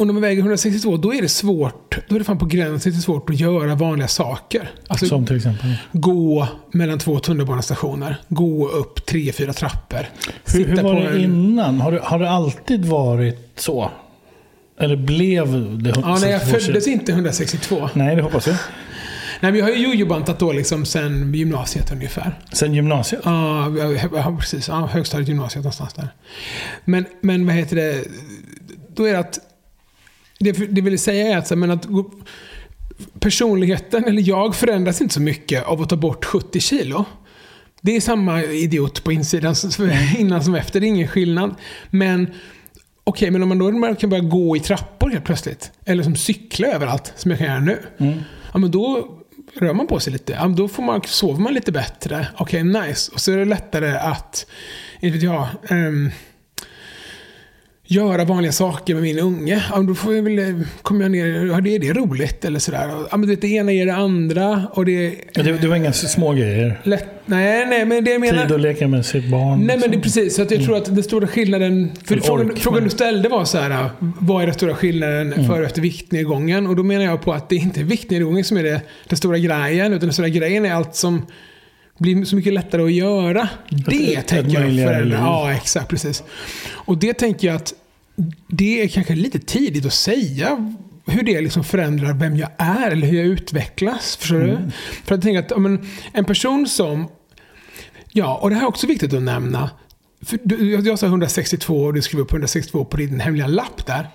[0.00, 1.98] Och när man väger 162, då är det svårt.
[2.08, 4.70] Då är det fan på gränsen till svårt att göra vanliga saker.
[4.88, 5.74] Alltså Som till exempel?
[5.92, 8.16] gå mellan två tunnelbanestationer.
[8.28, 9.98] Gå upp tre, fyra trappor.
[10.52, 11.80] Hur, hur var på det en- innan?
[11.80, 13.90] Har det, har det alltid varit så?
[14.78, 16.66] Eller blev det Ja, nej, jag 62 kilo?
[16.72, 17.88] föddes inte 162.
[17.94, 18.56] Nej, det hoppas jag.
[19.40, 22.38] Nej, men jag har ju jojobantat då liksom sen gymnasiet ungefär.
[22.52, 23.22] Sen gymnasiet?
[23.24, 23.70] Ja,
[24.12, 24.68] jag- precis.
[24.68, 26.08] Ja, högstadiet, gymnasiet någonstans där.
[26.84, 28.04] Men, men vad heter det?
[28.94, 29.38] Då är det att...
[30.40, 31.86] Det, det vill säga är att, men att
[33.20, 37.04] personligheten, eller jag, förändras inte så mycket av att ta bort 70 kilo.
[37.80, 39.54] Det är samma idiot på insidan
[40.18, 40.80] innan som efter.
[40.80, 41.54] Det är ingen skillnad.
[41.90, 42.30] Men
[43.04, 45.70] okej, men om man då kan börja gå i trappor helt plötsligt.
[45.84, 47.82] Eller som cykla överallt, som jag kan göra nu.
[48.52, 49.16] Ja, men då
[49.54, 50.32] rör man på sig lite.
[50.32, 52.28] Ja, då får man, sover man lite bättre.
[52.36, 53.12] Okej, nice.
[53.14, 54.46] Och så är det lättare att,
[55.00, 56.10] inte vet jag, ehm,
[57.92, 59.64] göra vanliga saker med min unge.
[59.70, 62.58] Ja, då får jag väl, eh, kommer jag ner, ja, det är det roligt eller
[62.58, 62.90] sådär.
[63.10, 66.32] Ja, men det ena ger det andra och det Ja, Det, det var inga små
[66.32, 66.80] grejer?
[66.84, 67.04] lätt.
[67.26, 68.42] Nej, nej, men det jag menar...
[68.42, 69.58] Tid att leka med sitt barn?
[69.58, 70.02] Nej men det är liksom.
[70.02, 71.90] precis, så att jag tror att den stora skillnaden...
[72.04, 75.46] För frågan, ork, frågan men- du ställde var så här, vad är den stora skillnaden
[75.46, 76.66] före och efter viktnedgången?
[76.66, 79.38] Och då menar jag på att det är inte viktnedgången som är det, den stora
[79.38, 81.26] grejen, utan den stora grejen är allt som
[82.00, 83.48] blir så mycket lättare att göra.
[83.70, 85.16] Det ett- ett tänker jag möjligare förändra.
[85.16, 85.24] liv.
[85.26, 86.22] Ja, exakt, precis.
[86.70, 87.74] Och det tänker jag att
[88.48, 90.74] det är kanske lite tidigt att säga
[91.06, 94.16] hur det liksom förändrar vem jag är eller hur jag utvecklas.
[94.16, 94.58] Förstår du?
[95.04, 95.78] För jag tänker att om
[96.12, 97.08] en, person som
[98.12, 99.70] Ja, och det här är också viktigt att nämna.
[100.22, 103.86] För du, jag jag sa 162 och du skrev upp 162 på din hemliga lapp
[103.86, 104.08] där.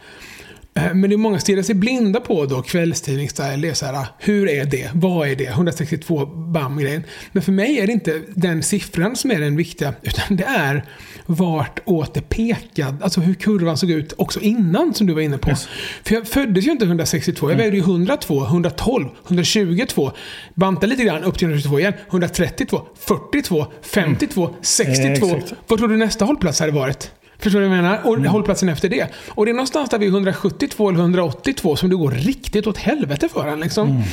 [0.94, 3.62] Men det är många stirrar sig blinda på då, kvällstidningsstyle.
[3.62, 4.90] Det är så här, hur är det?
[4.94, 5.46] Vad är det?
[5.46, 7.04] 162 bam grejen.
[7.32, 10.86] Men för mig är det inte den siffran som är den viktiga, utan det är
[11.26, 13.04] vart åt det pekade.
[13.04, 15.50] Alltså hur kurvan såg ut också innan, som du var inne på.
[15.50, 15.68] Yes.
[16.04, 17.52] För jag föddes ju inte 162.
[17.52, 20.12] Jag vägde ju 102, 112, 122.
[20.54, 21.94] Bantade lite grann upp till 122 igen.
[22.10, 25.26] 132, 42, 52, 62.
[25.28, 25.54] Eh, exakt.
[25.68, 27.12] Vad tror du nästa hållplats hade varit?
[27.40, 28.00] Förstår du vad jag menar?
[28.04, 29.08] Och hållplatsen efter det.
[29.30, 33.30] Och det är någonstans där vid 172 eller 182 som det går riktigt åt helvete
[33.30, 33.60] för en.
[33.60, 34.04] Liksom.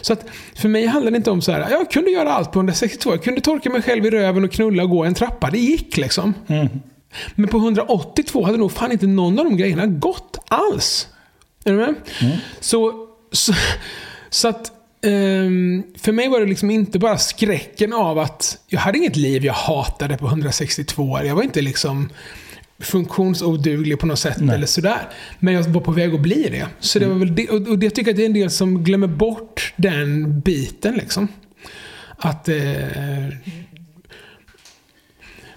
[0.00, 0.24] Så att
[0.54, 3.10] för mig handlar det inte om så här, jag kunde göra allt på 162.
[3.10, 5.50] Jag kunde torka mig själv i röven och knulla och gå en trappa.
[5.50, 6.34] Det gick liksom.
[7.34, 11.08] Men på 182 hade nog fan inte någon av de grejerna gått alls.
[11.64, 11.94] Är du med?
[12.60, 13.52] Så, så,
[14.30, 14.72] så att
[15.06, 19.44] ehm, för mig var det liksom inte bara skräcken av att jag hade inget liv
[19.44, 21.20] jag hatade på 162.
[21.24, 22.08] Jag var inte liksom
[22.78, 24.54] funktionsoduglig på något sätt Nej.
[24.54, 25.08] eller sådär.
[25.38, 26.66] Men jag var på väg att bli det.
[26.80, 28.50] Så det var väl det, och och det tycker jag att det är en del
[28.50, 31.28] som glömmer bort den biten liksom.
[32.16, 32.56] Att eh,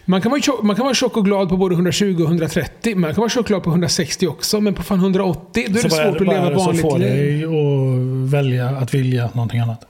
[0.06, 2.96] man kan, vara tjock, man kan vara tjock och glad på både 120 och 130.
[2.96, 4.62] Man kan vara tjock och glad på 160 också.
[4.62, 6.50] Men på fan 180, då är det vad är svårt det- att vad är leva
[6.50, 7.10] det som vanligt får liv.
[7.10, 9.86] dig att välja att vilja någonting annat?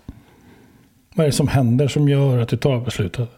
[1.15, 3.29] Vad är det som händer som gör att du tar beslutet?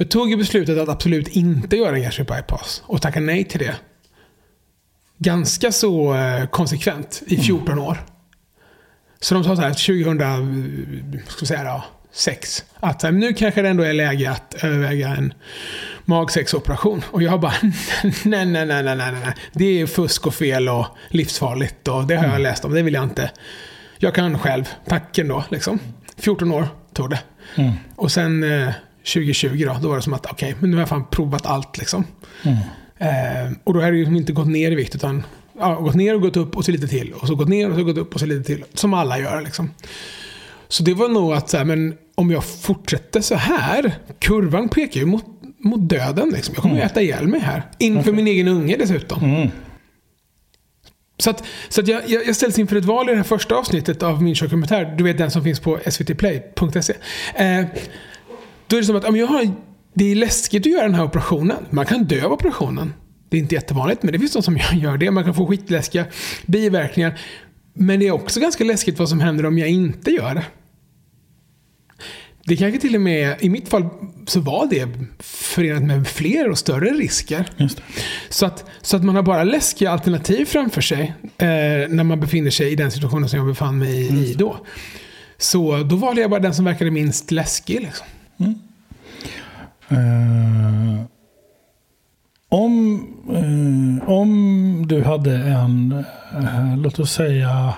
[0.00, 3.60] Jag tog ju beslutet att absolut inte göra en hjärtsvärd bypass och tacka nej till
[3.60, 3.76] det.
[5.18, 7.98] Ganska så eh, konsekvent i 14 år.
[9.20, 12.64] Så de sa så här 2000, eh, ska vi säga då, sex.
[12.80, 15.34] Att eh, nu kanske det ändå är läge att överväga en
[16.04, 17.04] magsäcksoperation.
[17.10, 17.54] Och jag bara,
[18.02, 19.34] nej, nej, nej, nej, nej, nej.
[19.52, 22.74] Det är fusk och fel och livsfarligt och det har jag läst om.
[22.74, 23.30] Det vill jag inte.
[23.98, 24.68] Jag kan själv.
[24.86, 25.78] Tack ändå, liksom.
[26.16, 27.20] 14 år tog det.
[27.56, 27.72] Mm.
[27.96, 30.88] Och sen eh, 2020 då, då var det som att okej, men nu har jag
[30.88, 32.04] fan provat allt liksom.
[32.42, 32.58] Mm.
[32.98, 35.22] Eh, och då har det ju inte gått ner i vikt utan
[35.58, 37.12] ja, gått ner och gått upp och så lite till.
[37.12, 38.64] Och så gått ner och så gått upp och så lite till.
[38.74, 39.70] Som alla gör liksom.
[40.68, 45.00] Så det var nog att så här, men om jag fortsätter så här, kurvan pekar
[45.00, 45.24] ju mot,
[45.58, 46.30] mot döden.
[46.30, 46.54] Liksom.
[46.54, 47.62] Jag kommer ju äta ihjäl mig här.
[47.78, 49.24] Inför min egen unge dessutom.
[49.24, 49.48] Mm.
[51.18, 53.54] Så, att, så att jag, jag, jag ställs inför ett val i det här första
[53.54, 54.94] avsnittet av min dokumentär.
[54.98, 56.94] Du vet den som finns på svtplay.se.
[57.34, 57.64] Eh,
[58.68, 59.50] då är det som att jag har,
[59.94, 61.66] det är läskigt att göra den här operationen.
[61.70, 62.94] Man kan dö av operationen.
[63.28, 65.10] Det är inte jättevanligt, men det finns de som gör det.
[65.10, 66.04] Man kan få skitläskiga
[66.46, 67.20] biverkningar.
[67.74, 70.44] Men det är också ganska läskigt vad som händer om jag inte gör det.
[72.44, 73.88] Det kanske till och med, i mitt fall,
[74.26, 77.50] så var det förenat med fler och större risker.
[78.28, 81.46] Så att, så att man har bara läskiga alternativ framför sig eh,
[81.88, 84.66] när man befinner sig i den situationen som jag befann mig i, i då.
[85.38, 87.80] Så då valde jag bara den som verkade minst läskig.
[87.80, 88.06] Liksom.
[89.88, 91.04] Eh,
[92.48, 97.74] om, eh, om du hade en, eh, låt oss säga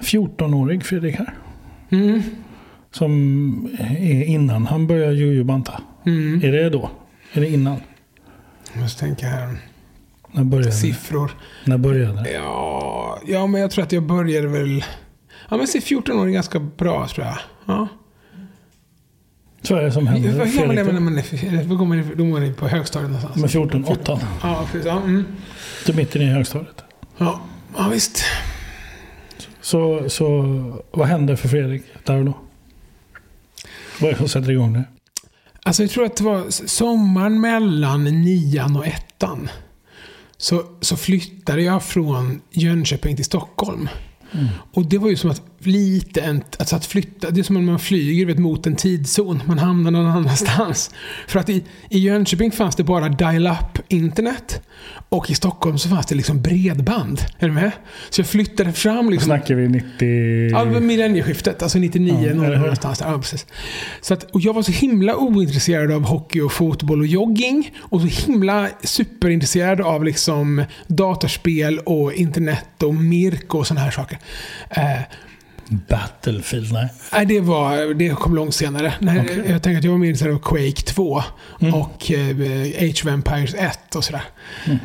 [0.00, 1.34] 14-årig Fredrik här.
[1.90, 2.22] Mm.
[2.90, 5.80] Som är innan han börjar jojobanta.
[6.06, 6.44] Mm.
[6.44, 6.90] Är det då?
[7.32, 7.76] Är det innan?
[8.72, 9.56] Jag måste tänka här.
[10.32, 10.76] När började det?
[10.76, 11.30] Siffror.
[11.64, 12.30] När började det?
[12.30, 14.84] Ja, ja, men jag tror att jag började väl...
[15.48, 17.38] Ja, men se 14 år är ganska bra tror jag.
[17.66, 17.88] Ja.
[19.66, 20.30] Så är det som händer.
[20.30, 22.14] Hur gammal är man när man är...
[22.16, 23.36] Då man in på högstadiet någonstans?
[23.36, 24.20] med 14, 8.
[24.42, 24.86] Ja, precis.
[24.86, 25.24] Ja, mm.
[25.84, 26.84] Till mitten i högstadiet.
[27.18, 27.40] ja,
[27.76, 28.24] ja, visst.
[29.60, 30.44] Så, så
[30.90, 32.38] vad hände för Fredrik där och då?
[34.00, 34.84] Vad är det som sätter igång det?
[35.62, 39.48] Alltså jag tror att det var sommaren mellan nian och ettan.
[40.36, 43.88] Så, så flyttade jag från Jönköping till Stockholm.
[44.72, 47.66] Och det var ju som att lite en, alltså att flytta, det är som om
[47.66, 49.42] man flyger vet, mot en tidszon.
[49.46, 50.90] Man hamnar någon annanstans.
[51.28, 54.62] För att i, i Jönköping fanns det bara dial-up internet.
[55.08, 57.20] Och i Stockholm så fanns det liksom bredband.
[57.38, 57.70] Är du med?
[58.10, 60.50] Så jag flyttade fram liksom Snackar vi 90...
[60.50, 63.10] Ja, millennieskiftet, alltså 99 Ja, någonstans där.
[63.10, 63.46] Ja, precis.
[64.00, 67.70] Så att, och jag var så himla ointresserad av hockey och fotboll och jogging.
[67.78, 74.18] Och så himla superintresserad av liksom datorspel och internet och Mirk och sådana här saker.
[74.70, 75.00] Eh,
[75.68, 76.88] Battlefield, nej.
[77.12, 78.94] nej, det, var, det kom långt senare.
[79.00, 79.42] Nej, Okej.
[79.50, 81.22] Jag tänker att jag var mer intresserad av Quake 2
[81.60, 81.74] Mm.
[81.74, 84.22] och eh, Empires 1 och sådär.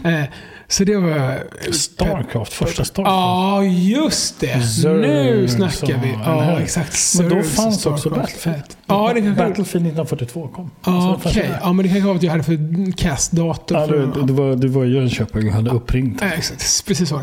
[0.04, 0.24] Eh,
[0.72, 1.44] så det var...
[1.72, 3.16] Starcraft, första Starcraft.
[3.16, 4.62] Ja, just det.
[4.62, 6.18] Zerg, nu snackar vi.
[6.26, 6.98] Ja, exakt.
[7.18, 8.22] Men då Zerg, fanns också Starcraft.
[8.22, 8.64] Battlefield.
[8.86, 10.72] Ja, det kanske Battlefield 1942 kom.
[10.86, 11.50] Ja, Så det fanns okej.
[11.50, 11.60] det.
[11.62, 13.78] Ja, men det kanske var att jag hade för kast dator.
[13.78, 16.18] Ja, du, du, var, du var i Jönköping och hade uppringt.
[16.22, 16.86] Ja, exakt.
[16.88, 17.22] Precis så.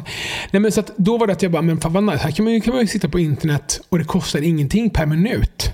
[0.50, 2.18] Nej, men så att då var det att jag bara, men fan vad nice.
[2.18, 5.06] Här kan man, ju, kan man ju sitta på internet och det kostar ingenting per
[5.06, 5.70] minut.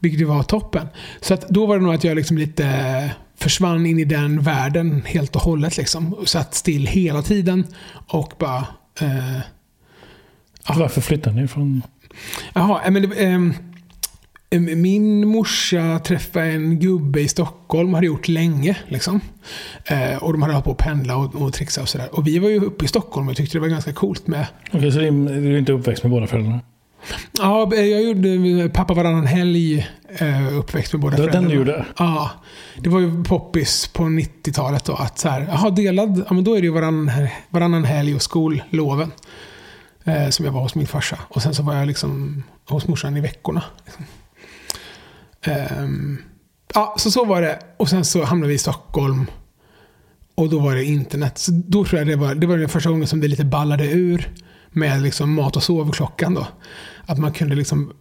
[0.00, 0.86] Vilket ju var toppen.
[1.20, 2.64] Så att då var det nog att jag liksom lite
[3.44, 5.76] försvann in i den världen helt och hållet.
[5.76, 6.14] Liksom.
[6.14, 7.66] Och satt still hela tiden
[8.08, 8.66] och bara...
[9.00, 9.38] Eh,
[10.68, 10.74] Ja.
[10.78, 11.82] Varför flyttade ni från...
[12.54, 13.54] Jaha, eh, men em,
[14.82, 18.76] min morsa träffade en gubbe i Stockholm hade gjort länge.
[18.88, 19.20] Liksom.
[19.86, 22.08] Eh, och de hade hållit på att pendla och, och trixa och sådär.
[22.12, 24.46] Och vi var ju uppe i Stockholm och tyckte det var ganska coolt med...
[24.72, 26.60] Okej, så din- du är inte uppväxt med båda föräldrarna?
[27.38, 29.88] Ja, jag gjorde Pappa varannan helg
[30.18, 31.76] eh, uppväxt med båda Det var den du föräldrarna.
[31.78, 31.86] gjorde?
[31.98, 32.30] Ja.
[32.78, 34.92] Det var ju poppis på 90-talet då.
[34.94, 37.10] Att så här, jaha, delad, ja men då är det ju varannan,
[37.50, 39.12] varannan helg och skolloven.
[40.04, 41.18] Eh, som jag var hos min farsa.
[41.28, 43.62] Och sen så var jag liksom hos morsan i veckorna.
[43.84, 44.04] Liksom.
[45.42, 46.18] Ehm,
[46.74, 47.58] ja, så så var det.
[47.76, 49.26] Och sen så hamnade vi i Stockholm.
[50.34, 51.38] Och då var det internet.
[51.38, 53.84] Så då tror jag det var, det var den första gången som det lite ballade
[53.86, 54.28] ur.
[54.76, 56.46] Med liksom mat och sovklockan då.
[57.06, 57.92] Att man kunde liksom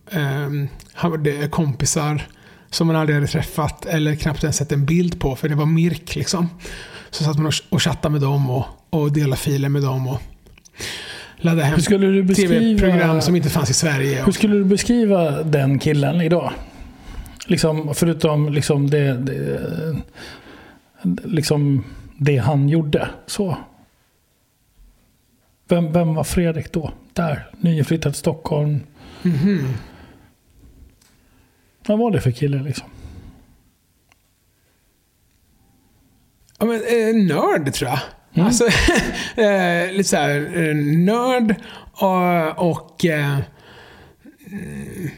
[0.94, 2.22] hade kompisar
[2.70, 5.66] som man aldrig hade träffat eller knappt ens sett en bild på för det var
[5.66, 6.50] Mirk liksom.
[7.10, 10.22] Så satt man och, chattade med dem och, och delade filer med dem och
[11.38, 11.80] laddade hem
[12.36, 14.24] tv-program som inte fanns i Sverige.
[14.26, 16.54] Hur skulle du beskriva den killen idag?
[17.48, 19.60] Liksom, förutom liksom det, det,
[21.24, 21.84] liksom
[22.18, 23.10] det han gjorde.
[23.26, 23.58] Så.
[25.68, 26.94] Vem, vem var Fredrik då?
[27.14, 28.80] Där, nyinflyttad till Stockholm.
[29.22, 29.74] Mhm.
[31.88, 32.88] Vad var det för kille liksom?
[36.60, 38.00] Ja, men, eh, nörd tror jag.
[38.34, 38.48] Mm.
[38.48, 38.64] Alltså,
[39.42, 41.56] eh, lite så här, eh, nörd
[41.92, 42.72] och...
[42.72, 43.40] och eh,
[44.52, 45.10] mm,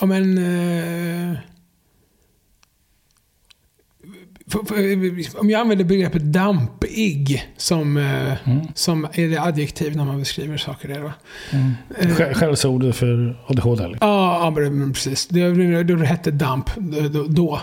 [0.00, 0.38] ja, men...
[0.38, 1.38] Eh,
[4.43, 4.43] för, för,
[5.38, 8.66] om jag använder begreppet dampig som, eh, Mm.
[8.74, 10.88] som är det adjektiv när man beskriver saker.
[10.88, 11.12] Där, va?
[11.52, 11.72] Mm.
[11.98, 13.88] Eh, Skä- Skällsordet för ADHD.
[13.88, 14.08] Liksom.
[14.08, 15.26] Ja, men precis.
[15.26, 15.48] Det,
[15.82, 16.70] det, det hette damp
[17.12, 17.24] då.
[17.28, 17.60] då.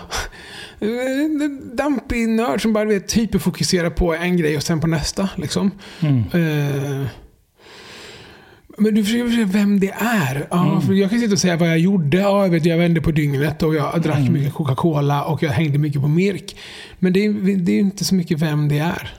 [1.74, 5.28] Dampig nörd som bara vet, hyperfokuserar på en grej och sen på nästa.
[5.36, 5.70] Liksom.
[6.00, 6.18] Mm.
[6.18, 7.06] Eh,
[8.78, 10.46] men du försöker säga vem det är.
[10.50, 10.82] Ja, Mm.
[10.82, 12.16] för jag kan sitta och säga vad jag gjorde.
[12.18, 14.32] Ja, jag, vet, jag vände på dygnet och jag drack Mm.
[14.32, 16.56] mycket Coca-Cola och jag hängde mycket på Mirk.
[16.98, 19.14] Men det är, det är inte så mycket vem det är.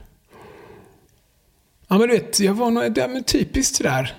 [1.87, 4.13] Ja, men du vet, jag var nog ja, men typiskt sådär.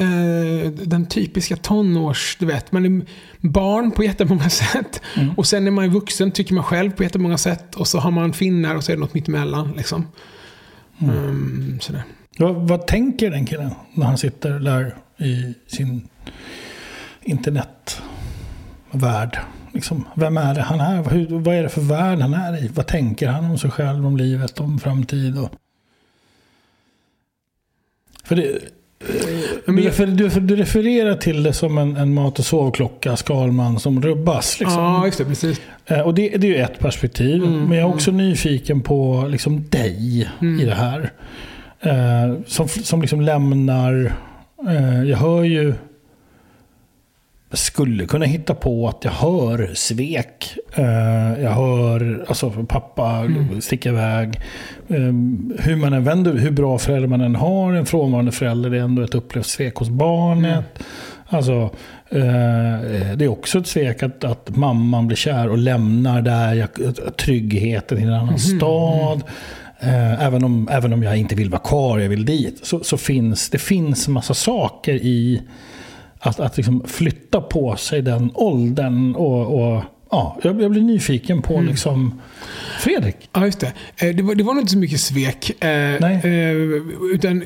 [0.00, 2.72] Eh, den typiska tonårs, du vet.
[2.72, 3.06] Man är
[3.48, 5.00] barn på jättemånga sätt.
[5.16, 5.30] Mm.
[5.36, 7.74] Och sen är man vuxen, tycker man själv på jättemånga sätt.
[7.74, 9.72] Och så har man finnar och så är det något mittemellan.
[9.76, 10.06] Liksom.
[11.00, 11.78] Mm.
[11.80, 12.02] Sådär.
[12.38, 16.08] Vad, vad tänker den killen när han sitter där i sin
[17.22, 19.38] internetvärld?
[19.72, 21.10] Liksom, vem är det han är?
[21.10, 22.68] Hur, vad är det för värld han är i?
[22.74, 25.38] Vad tänker han om sig själv, om livet, om framtid?
[25.38, 25.50] Och...
[28.24, 28.58] För det,
[29.66, 34.02] du, refer, du, du refererar till det som en, en mat och sovklocka, Skalman, som
[34.02, 34.60] rubbas.
[34.60, 34.82] Liksom.
[34.82, 35.24] Ja, just det.
[35.24, 35.60] Precis.
[35.86, 37.44] Eh, Och det, det är ju ett perspektiv.
[37.44, 40.60] Mm, men jag är också nyfiken på liksom dig Mm.
[40.60, 41.12] i det här.
[41.80, 44.12] Eh, som, som liksom lämnar...
[44.68, 45.74] Eh, jag hör ju...
[47.50, 50.56] Jag skulle kunna hitta på att jag hör svek.
[50.74, 53.60] Eh, jag hör alltså pappa Mm.
[53.60, 54.40] sticka iväg.
[54.88, 54.96] Eh,
[55.58, 59.02] hur man än vänder, hur bra förälder man än har, en frånvarande förälder, är ändå
[59.02, 60.64] ett upplevt svek hos barnet.
[61.30, 61.52] Alltså,
[62.10, 66.68] eh, det är också ett svek att, att mamman blir kär och lämnar där jag,
[67.16, 68.38] tryggheten i en annan Mhm.
[68.38, 69.22] stad.
[69.80, 72.60] Eh, även, om, även om jag inte vill vara kvar, jag vill dit.
[72.62, 75.42] Så, så finns det finns massa saker i
[76.18, 79.14] att, att liksom flytta på sig den åldern.
[79.14, 81.66] Och, och, ja, jag, jag blir nyfiken på Mm.
[81.68, 82.20] liksom,
[82.80, 83.16] Fredrik.
[83.32, 83.72] Ja, just det.
[83.96, 85.50] Eh, Det var, det var nog inte så mycket svek.
[85.64, 85.68] Eh,
[86.00, 86.20] Nej.
[86.24, 86.52] eh,
[87.14, 87.42] utan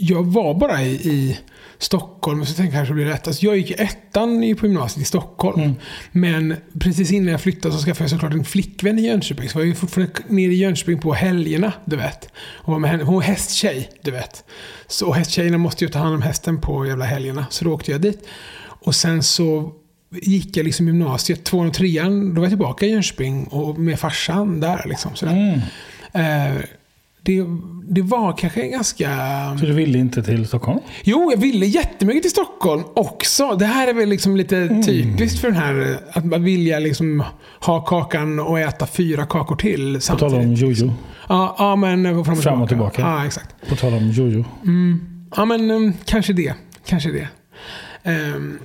[0.00, 1.38] jag var bara i, i
[1.78, 3.26] Stockholm, så tänkte jag kanske det blir rätt.
[3.26, 5.60] Alltså, jag gick ettan på gymnasiet i Stockholm.
[5.62, 5.74] Mm.
[6.12, 9.48] Men precis innan jag flyttade så skaffade jag såklart en flickvän i Jönköping.
[9.48, 12.28] Så var jag fortfarande nere i Jönköping på helgerna, du vet.
[12.36, 13.02] Och var med henne.
[13.04, 14.44] Hon var hästtjej, du vet.
[14.86, 17.46] Så hästtjejerna måste ju ta hand om hästen på jävla helgerna.
[17.50, 18.26] Så då åkte jag dit.
[18.80, 19.72] Och sen så
[20.10, 22.34] gick jag liksom gymnasiet, tvåan och trean.
[22.34, 24.84] Då var jag tillbaka i Jönköping och med farsan där.
[24.88, 25.32] Liksom, sådär.
[26.12, 26.56] Mm.
[26.56, 26.62] Eh,
[27.22, 27.44] det,
[27.88, 29.08] det var kanske ganska...
[29.60, 30.78] Så du ville inte till Stockholm?
[31.04, 33.54] Jo, jag ville jättemycket till Stockholm också.
[33.58, 34.82] Det här är väl liksom lite Mm.
[34.82, 37.22] typiskt för den här att man vilja liksom
[37.60, 40.32] ha kakan och äta fyra kakor till På samtidigt.
[40.34, 40.92] tal om jojo.
[41.28, 43.02] Ja, ja men fram och, Fram och tillbaka.
[43.02, 43.68] Ja, exakt.
[43.68, 44.44] På tal om jojo.
[44.62, 45.00] Mm.
[45.36, 46.54] Ja, men um, kanske det.
[46.86, 47.28] Kanske det.
[48.02, 48.58] Ehm,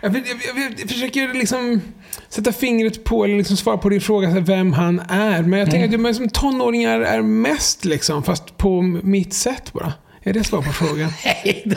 [0.00, 1.80] jag, jag, jag, jag försöker liksom
[2.28, 5.42] sätta fingret på eller liksom svara på din fråga här, vem han är.
[5.42, 9.92] Men jag tänker att men som tonåringar är mest liksom, fast på mitt sätt bara.
[10.22, 11.10] Är det svar på frågan?
[11.24, 11.72] Nej, det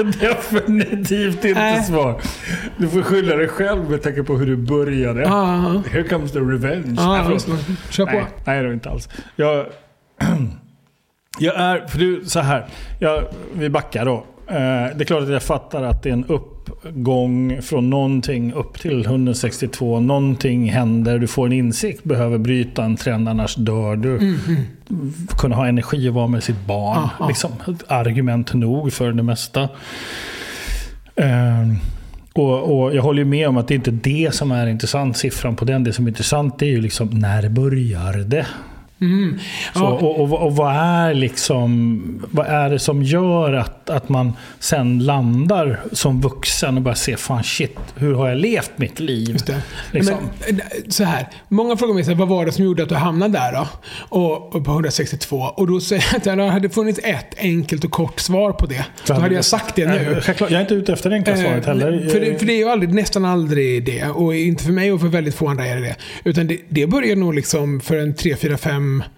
[0.00, 1.84] är definitivt inte Nej.
[1.84, 2.20] svar.
[2.76, 5.22] Du får skylla dig själv med tanke på hur du började.
[5.22, 6.94] Ja, Here comes the revenge.
[6.96, 7.38] ja, Nej.
[7.90, 8.12] Kör på.
[8.12, 9.08] Nej, nej det är inte alls.
[9.36, 9.66] Jag,
[11.38, 12.66] jag är, för du, så här.
[13.00, 14.26] Jag, vi backar då.
[14.46, 14.54] Eh,
[14.96, 16.51] det är klart att jag fattar att det är en upp,
[16.90, 20.00] gång från någonting upp till 162.
[20.00, 24.16] Någonting händer, du får en insikt, behöver bryta en trend annars dör du.
[24.16, 24.36] Mm.
[25.38, 27.08] Kunna ha energi och vara med sitt barn.
[27.18, 27.28] Ja.
[27.28, 27.50] Liksom,
[27.88, 29.68] argument nog för det mesta.
[31.16, 31.76] Ehm,
[32.32, 35.56] och, och jag håller med om att det är inte det som är intressant, siffran
[35.56, 35.84] på den.
[35.84, 38.46] Det som är intressant är ju liksom när börjar det?
[39.02, 39.38] Mm.
[39.74, 44.08] Så, Ja, och, och, och vad är liksom vad är det som gör att, att
[44.08, 49.00] man sen landar som vuxen och börjar se fan shit, hur har jag levt mitt
[49.00, 49.38] liv?
[49.90, 50.14] Liksom.
[50.46, 52.88] Men, eh, så här, många frågar mig så här, vad var det som gjorde att
[52.88, 53.68] du hamnade där då?
[53.98, 55.36] Och, och på 162.
[55.36, 58.86] Och då säger jag att det hade funnits ett enkelt och kort svar på det.
[59.06, 60.22] Då hade jag sagt det nu.
[60.38, 62.08] Jag är inte ute efter det enkla svaret Eh, heller.
[62.08, 64.04] För det, för det är ju aldrig, nästan aldrig det.
[64.04, 65.96] Och inte för mig och för väldigt få andra är det det.
[66.24, 69.10] Utan det, det började nog liksom för en tre, fyra, fem time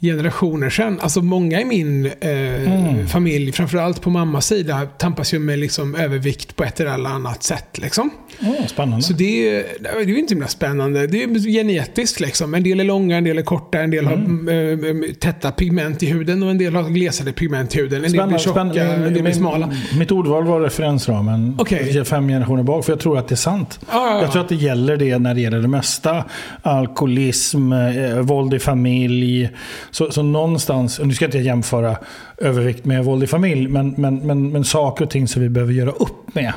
[0.00, 0.98] generationer sedan.
[1.00, 3.06] Alltså många i min eh, Mm.
[3.08, 7.78] familj, framförallt på mammas sida, tampas ju med liksom övervikt på ett eller annat sätt.
[7.78, 8.10] Liksom.
[8.42, 9.02] Åh, spännande.
[9.02, 11.06] Så det är, det är ju inte himla spännande.
[11.06, 12.54] Det är genetiskt liksom.
[12.54, 14.46] En del är långa, en del är korta, en del Mm.
[14.46, 18.04] har eh, täta pigment i huden och en del har glesare pigment i huden.
[18.04, 19.72] En del blir tjocka, en del blir smala.
[19.98, 22.04] Mitt ordval var referensramen Okej.
[22.04, 23.80] fem generationer bak, för jag tror att det är sant.
[23.92, 24.22] Ja, ja.
[24.22, 26.24] Jag tror att det gäller det när det gäller det mesta.
[26.62, 29.48] Alkoholism, eh, våld i familj.
[29.90, 31.96] Så, så någonstans, nu ska jag inte jämföra
[32.38, 35.72] övervikt med våld i familj, men, men, men, men saker och ting som vi behöver
[35.72, 36.52] göra upp med.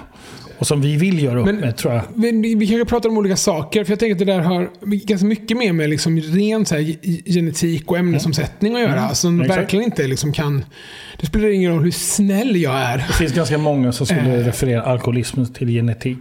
[0.58, 2.02] Och som vi vill göra upp Men- med, tror jag.
[2.16, 4.70] Vi, vi kanske pratar om olika saker, för jag tänker att det där har
[5.06, 9.14] ganska mycket mer med liksom ren så här, ge- genetik och ämnesomsättning att göra.
[9.16, 9.42] Som Mm.
[9.42, 9.60] Exakt.
[9.62, 10.66] verkligen inte liksom kan...
[11.22, 12.98] Det spelar ingen roll hur snäll jag är.
[12.98, 14.46] Det finns ganska många som skulle Eh.
[14.46, 16.18] referera alkoholism till genetik,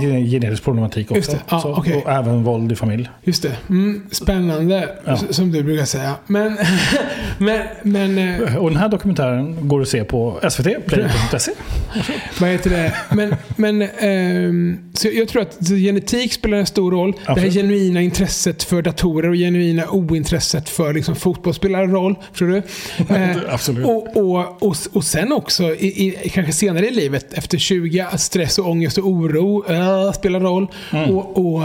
[0.00, 1.32] till en genetisk problematik också.
[1.32, 1.44] Just.
[1.48, 2.02] Ja, så, okej.
[2.04, 3.08] Och även våld i familj.
[3.24, 3.56] Just det.
[3.68, 5.16] Mm, spännande, Ja.
[5.30, 6.14] som du brukar säga.
[6.26, 6.56] Men...
[7.38, 11.52] men, men eh, Och den här dokumentären går att se på svtplay.se.
[12.40, 12.94] vad heter det?
[13.10, 17.12] Men, men, ehm, så jag tror att genetik spelar en stor roll.
[17.12, 17.54] Det här Absolut.
[17.54, 22.14] genuina intresset för datorer och genuina ointresset för liksom, fotboll spelar en roll.
[22.36, 22.62] Tror du?
[23.14, 23.86] Eh, Absolut.
[23.86, 28.20] Och, och, och, och sen också, i, i, kanske senare i livet, efter 20, att
[28.20, 30.66] stress och ångest och oro äh, spelar roll.
[30.92, 31.10] Mm.
[31.10, 31.64] Och, och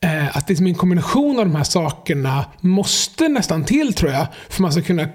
[0.00, 4.62] eh, att liksom en kombination av de här sakerna måste nästan till, tror jag, för
[4.62, 5.08] man ska kunna eh,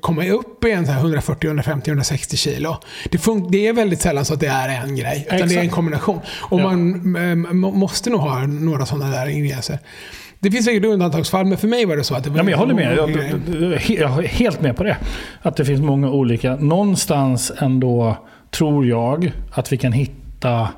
[0.00, 2.76] komma upp i en så här 140, 150, 160 kilo.
[3.10, 5.58] Det, fun- det är väldigt sällan så att det är en grej, utan det är
[5.58, 5.74] en Exakt.
[5.74, 6.20] kombination.
[6.40, 6.64] Och Ja.
[6.64, 9.78] man må- måste nog ha några sådana där ingredienser.
[10.42, 12.50] Det finns säkert undantagsfall, men för mig var det så att det var Ja, men
[12.50, 12.96] jag håller med.
[12.96, 13.10] Jag,
[13.88, 14.96] jag är helt med på det.
[15.42, 16.56] Att det finns många olika.
[16.56, 18.16] Någonstans ändå
[18.50, 20.68] tror jag att vi kan hitta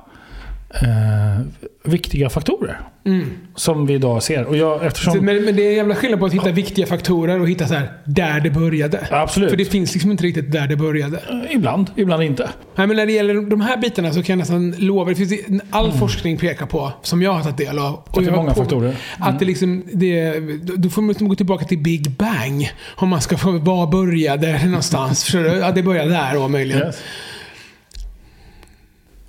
[0.69, 1.45] eh,
[1.83, 2.79] viktiga faktorer.
[3.05, 3.29] Mm.
[3.55, 4.45] Som vi idag ser.
[4.45, 7.39] Och jag, eftersom, Men, men det är en jävla skillnad på att hitta viktiga faktorer
[7.39, 9.07] och hitta så här, där det började.
[9.11, 9.49] Absolut.
[9.49, 11.17] För det finns liksom inte riktigt där det började.
[11.17, 12.49] Eh, Ibland, ibland inte.
[12.75, 15.33] Nej, men när det gäller de här bitarna så kan jag nästan lova, det finns
[15.69, 17.93] all forskning pekar på, som jag har tagit del av.
[17.93, 18.25] Och Mm.
[18.25, 18.95] det är många på- faktorer.
[19.19, 20.39] Att det liksom, det,
[20.77, 22.71] då får man liksom gå tillbaka till Big Bang.
[22.95, 25.23] Om man ska få, var började någonstans?
[25.23, 25.47] Förstår du?
[25.49, 26.81] Ja, det började där då möjligen.
[26.87, 27.01] Yes.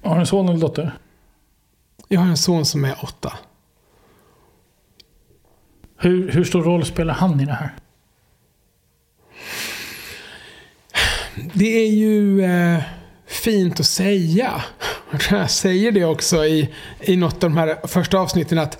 [0.02, 0.92] Har du en son eller dotter?
[2.08, 3.32] Jag har en son som är åtta.
[6.04, 7.70] Hur, hur stor roll spelar han i det här?
[11.52, 12.82] Det är ju eh,
[13.26, 14.64] fint att säga.
[15.30, 16.68] Jag säger det också i,
[17.00, 18.78] i något av de här första avsnitten att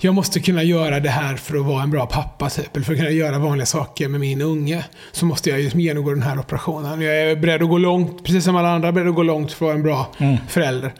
[0.00, 2.76] jag måste kunna göra det här för att vara en bra pappa, typ.
[2.76, 4.84] Eller för att kunna göra vanliga saker med min unge.
[5.12, 7.00] Så måste jag ju genomgå den här operationen.
[7.00, 9.56] Jag är beredd att gå långt, precis som alla andra, beredd att gå långt för
[9.56, 10.36] att vara en bra Mm.
[10.48, 10.92] förälder.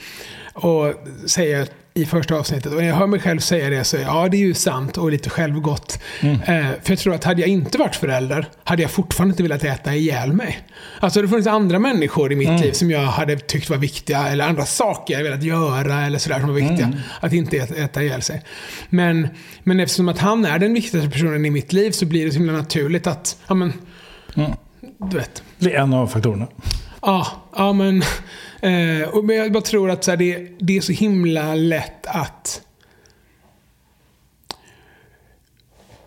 [0.53, 0.95] Och
[1.27, 2.73] säger i första avsnittet.
[2.73, 5.11] Och när jag hör mig själv säga det så ja, det är ju sant och
[5.11, 6.01] lite självgott.
[6.21, 6.35] Mm.
[6.43, 9.65] Eh, för jag tror att hade jag inte varit förälder hade jag fortfarande inte velat
[9.65, 10.59] äta ihjäl mig.
[11.01, 12.61] Alltså det funnits andra människor i mitt Mm.
[12.61, 16.39] liv som jag hade tyckt var viktiga, eller andra saker jag velat göra eller sådär
[16.41, 16.87] som var viktiga.
[16.87, 16.99] Mm.
[17.21, 18.43] Att inte äta, äta ihjäl sig.
[18.89, 19.29] Men,
[19.63, 22.39] men eftersom att han är den viktigaste personen i mitt liv så blir det så
[22.39, 23.73] himla naturligt att, ja men,
[24.37, 24.51] Mm.
[25.11, 25.43] du vet.
[25.59, 26.47] Det är en av faktorerna.
[27.03, 27.27] Ja,
[27.57, 28.03] ja men,
[28.63, 32.07] eh, och, men jag bara tror att så här, det, det är så himla lätt
[32.07, 32.63] att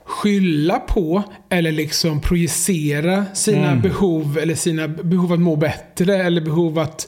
[0.05, 3.81] skylla på eller liksom projicera sina Mm.
[3.81, 7.07] behov eller sina behov att må bättre eller behov att...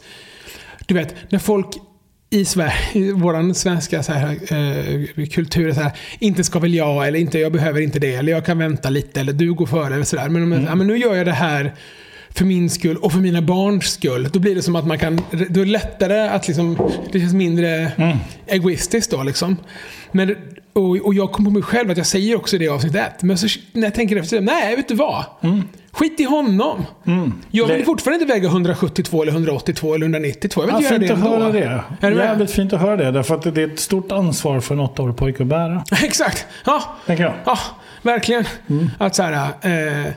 [0.88, 1.67] Du vet, när folk
[2.29, 7.07] i Sverige, i vår svenska så här, eh, kultur så här, inte ska väl jag
[7.07, 9.93] eller inte jag behöver inte det eller jag kan vänta lite eller du går före
[9.93, 10.29] eller sådär.
[10.29, 11.73] Men, jag- ja, men nu gör jag det här
[12.36, 14.29] för min skull och för mina barns skull.
[14.34, 15.15] Då blir det som att man kan...
[15.31, 16.91] Då är det lättare att liksom...
[17.11, 17.91] Det känns mindre
[18.47, 19.57] egoistiskt då liksom.
[20.11, 20.36] Men,
[20.73, 23.23] och, och jag kom på mig själv att jag säger också det i avsnitt ett.
[23.23, 25.23] Men så, när jag tänker efter, nej vet du vad?
[25.91, 26.86] Skit i honom.
[27.51, 30.61] Jag vill Det- fortfarande inte väga 182 eller 182 eller 192.
[30.61, 31.43] Jag vill Ja, inte göra fint det att ändå.
[31.43, 31.51] höra
[31.99, 32.07] det.
[32.07, 32.25] Är med?
[32.25, 33.11] Jävligt fint att höra det.
[33.11, 35.84] Därför att det är ett stort ansvar för en åttaårig pojke att bära.
[36.03, 36.45] Exakt.
[36.65, 37.34] Ja, Tänker jag.
[37.45, 37.57] Ja,
[38.01, 38.45] verkligen.
[38.97, 40.11] Att så här, eh,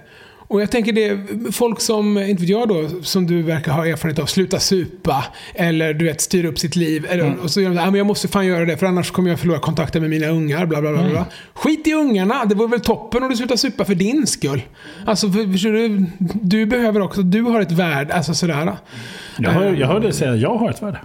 [0.49, 1.19] och jag tänker det,
[1.53, 5.25] folk som, inte vet jag då, som du verkar ha erfarenhet av, sluta supa.
[5.55, 7.07] Eller du vet, styra upp sitt liv.
[7.11, 9.11] Eller, Och så gör de här, "Ah, men jag måste fan göra det för annars
[9.11, 10.67] kommer jag förlora kontakten med mina ungar.
[10.67, 11.27] Bla, bla, bla, bla.
[11.55, 14.63] Skit i ungarna, det vore väl toppen om du slutar supa för din skull.
[15.07, 16.07] Alltså, för, förstår du,
[16.43, 18.15] du behöver också, du har ett värde.
[18.15, 18.77] Alltså sådär.
[19.39, 21.01] Jag hör, jag hör dig säga att jag har ett värde.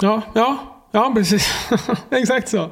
[0.00, 0.58] Ja, ja,
[0.92, 1.50] ja precis.
[2.10, 2.70] Exakt så.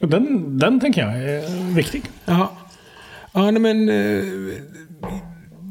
[0.00, 2.02] Och Den, den tänker jag är viktig.
[2.24, 2.52] Ja,
[3.34, 3.88] ja nej, men...
[3.88, 4.24] eh,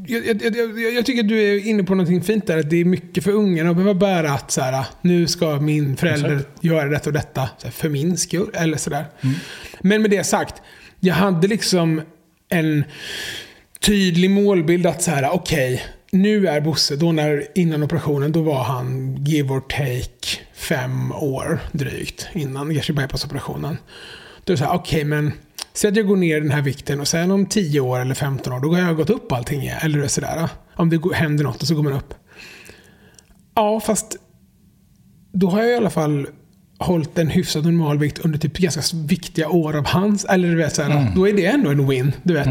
[0.07, 2.57] jag, jag, jag, jag- tycker att du är inne på någonting fint där.
[2.59, 5.97] Att det är mycket för ungarna att behöva bära att så här, nu ska min
[5.97, 8.49] förälder göra detta och detta så här, för min skull.
[8.53, 9.05] Eller sådär.
[9.81, 10.61] Men med det sagt,
[10.99, 12.01] jag hade liksom
[12.49, 12.83] en
[13.79, 18.63] tydlig målbild att så här, okej, nu är Bosse, då när, innan operationen, då var
[18.63, 23.77] han give or take fem år drygt innan Gersi bypass-operationen.
[24.43, 25.31] Då är det så här, okej men
[25.73, 28.53] säg att jag går ner den här vikten och sen om 10 år eller 15
[28.53, 29.65] år, då har jag gått upp allting.
[29.65, 30.49] Eller sådär.
[30.75, 32.13] Om det händer något och så går man upp.
[33.55, 34.15] Ja, fast
[35.31, 36.27] då har jag i alla fall
[36.77, 40.25] hållit en hyfsat normal vikt under typ ganska viktiga år av hans.
[40.25, 42.11] Eller du vet, så här, då är det ändå en win.
[42.23, 42.47] Du vet.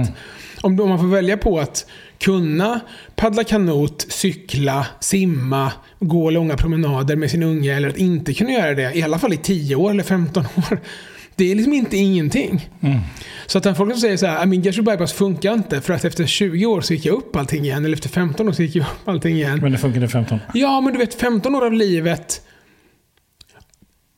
[0.62, 1.86] Om, om man får välja på att
[2.18, 2.80] kunna
[3.16, 8.74] paddla kanot, cykla, simma, gå långa promenader med sin unge eller att inte kunna göra
[8.74, 10.80] det, i alla fall i 10 år eller 15 år.
[11.36, 12.70] Det är liksom inte ingenting.
[13.46, 16.04] Så att när folk som säger så här, min Gertrude bypass funkar inte för att
[16.04, 17.84] efter 20 år så gick jag upp allting igen.
[17.84, 19.58] Eller efter 15 år så gick jag upp allting igen.
[19.62, 20.38] Men det funkar i 15.
[20.54, 22.42] Ja, men du vet 15 år av livet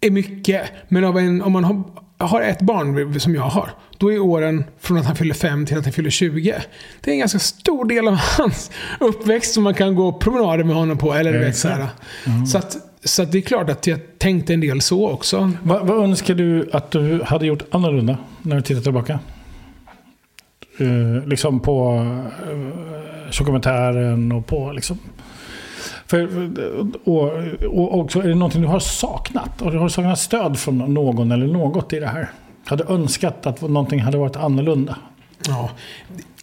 [0.01, 0.63] är mycket.
[0.89, 1.85] Men en, om man har,
[2.19, 5.79] har ett barn som jag har, då är åren från att han fyller 5 till
[5.79, 6.55] att han fyller 20.
[7.01, 10.77] Det är en ganska stor del av hans uppväxt som man kan gå promenader med
[10.77, 11.15] honom på.
[11.15, 11.89] Eller du vet, så, här.
[12.25, 12.49] exakt.
[12.49, 15.53] så, att, så att det är klart att jag tänkte en del så också.
[15.63, 19.19] Vad, vad önskar du att du hade gjort annorlunda när du tittar tillbaka?
[20.81, 21.95] Uh, liksom på
[22.51, 24.99] uh, dokumentären och på liksom...
[26.07, 27.33] För, eh, och,
[27.67, 29.63] och också, är det någonting du har saknat?
[29.63, 32.31] Och du har saknat stöd från någon eller något i det här?
[32.65, 34.97] Hade önskat att någonting hade varit annorlunda?
[35.49, 35.71] Ja.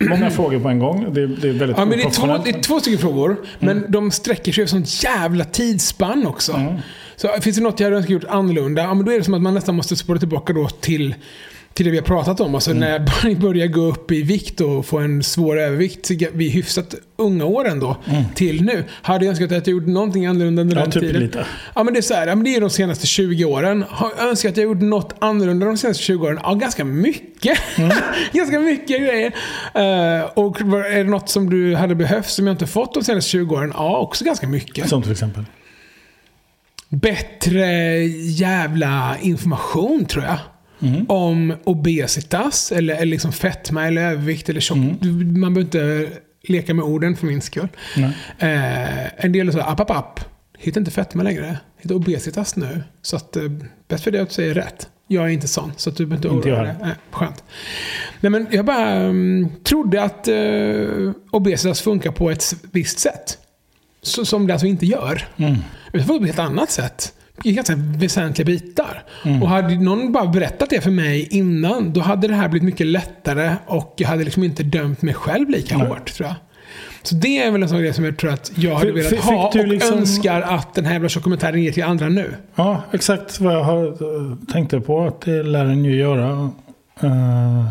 [0.09, 1.13] Många frågor på en gång.
[1.13, 3.91] Det, det är väldigt Ja, men det, är två, det är två stycken frågor, men
[3.91, 6.75] de sträcker sig över sånt jävla tidsspann också.
[7.15, 9.33] Så finns det något jag hade önskat gjort annorlunda, ja, men då är det som
[9.33, 11.15] att man nästan måste spåra tillbaka då till,
[11.73, 12.55] till det vi har pratat om.
[12.55, 12.91] Alltså när
[13.23, 17.79] jag börjar gå upp i vikt och få en svår övervikt vid hyfsat unga åren
[17.79, 17.97] då,
[18.35, 18.83] till nu.
[19.01, 21.21] Hade jag önskat att jag gjort någonting annorlunda under Ja, den typ tiden.
[21.21, 21.45] lite.
[21.75, 23.85] Ja, men det är så här, ja, men det är de senaste 20 åren.
[23.89, 26.39] Har jag önskat att jag gjort något annorlunda de senaste 20 åren?
[26.43, 27.59] Ja, ganska mycket.
[28.33, 29.31] ganska mycket grejer.
[29.73, 33.29] Eh, och är det något som du hade behövt som jag inte fått de senaste
[33.29, 33.71] 20 åren?
[33.75, 34.89] Ja, också ganska mycket.
[34.89, 35.43] Som till exempel.
[36.89, 37.65] Bättre
[38.37, 40.37] jävla information tror jag.
[41.07, 44.77] Om obesitas, eller, eller liksom fetma eller övervikt eller tjock.
[44.99, 46.09] Du- Man behöver inte
[46.43, 47.67] leka med orden för min skull.
[48.39, 50.19] Eh, en del är så här, app, app, app.
[50.59, 51.57] Hitta inte fetma längre.
[51.81, 52.83] Hitta obesitas nu.
[53.01, 53.43] Så att, eh,
[53.87, 54.87] bäst för dig att du säger rätt.
[55.07, 56.73] Jag är inte sån, så du behöver inte oroa dig.
[56.81, 57.43] Nej, skönt.
[58.19, 63.37] Nej, men jag bara um, trodde att uh, obesitas funkar på ett visst sätt.
[64.01, 65.27] Så, som det alltså inte gör.
[65.37, 65.55] Mm.
[65.93, 67.13] Utan på ett helt annat sätt.
[67.43, 69.03] I ganska väsentliga bitar.
[69.25, 69.43] Mm.
[69.43, 72.87] Och hade någon bara berättat det för mig innan, då hade det här blivit mycket
[72.87, 75.87] lättare och jag hade liksom inte dömt mig själv lika Nej.
[75.87, 76.35] hårt, tror jag.
[77.03, 79.47] Så det är väl en sån grej som jag tror att jag hade velat ha
[79.47, 82.35] och liksom- önskar att den här jävla dokumentären ger till andra nu.
[82.55, 86.49] Ja, exakt vad jag har, eh, tänkte på att det lär den ju göra.
[87.01, 87.69] Eh,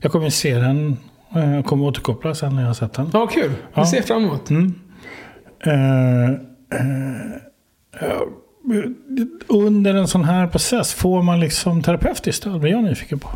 [0.00, 0.96] jag kommer se den.
[1.36, 3.10] Uh, jag kommer återkoppla sen när jag har sett den.
[3.12, 3.52] Ja, kul.
[3.74, 3.80] Ja.
[3.80, 4.50] Vi ser fram emot.
[4.50, 4.74] Mm.
[5.64, 6.36] Eh, eh,
[8.00, 8.26] ja,
[9.46, 12.60] under en sån här process, får man liksom terapeutiskt stöd?
[12.60, 13.28] Det är jag nyfiken på.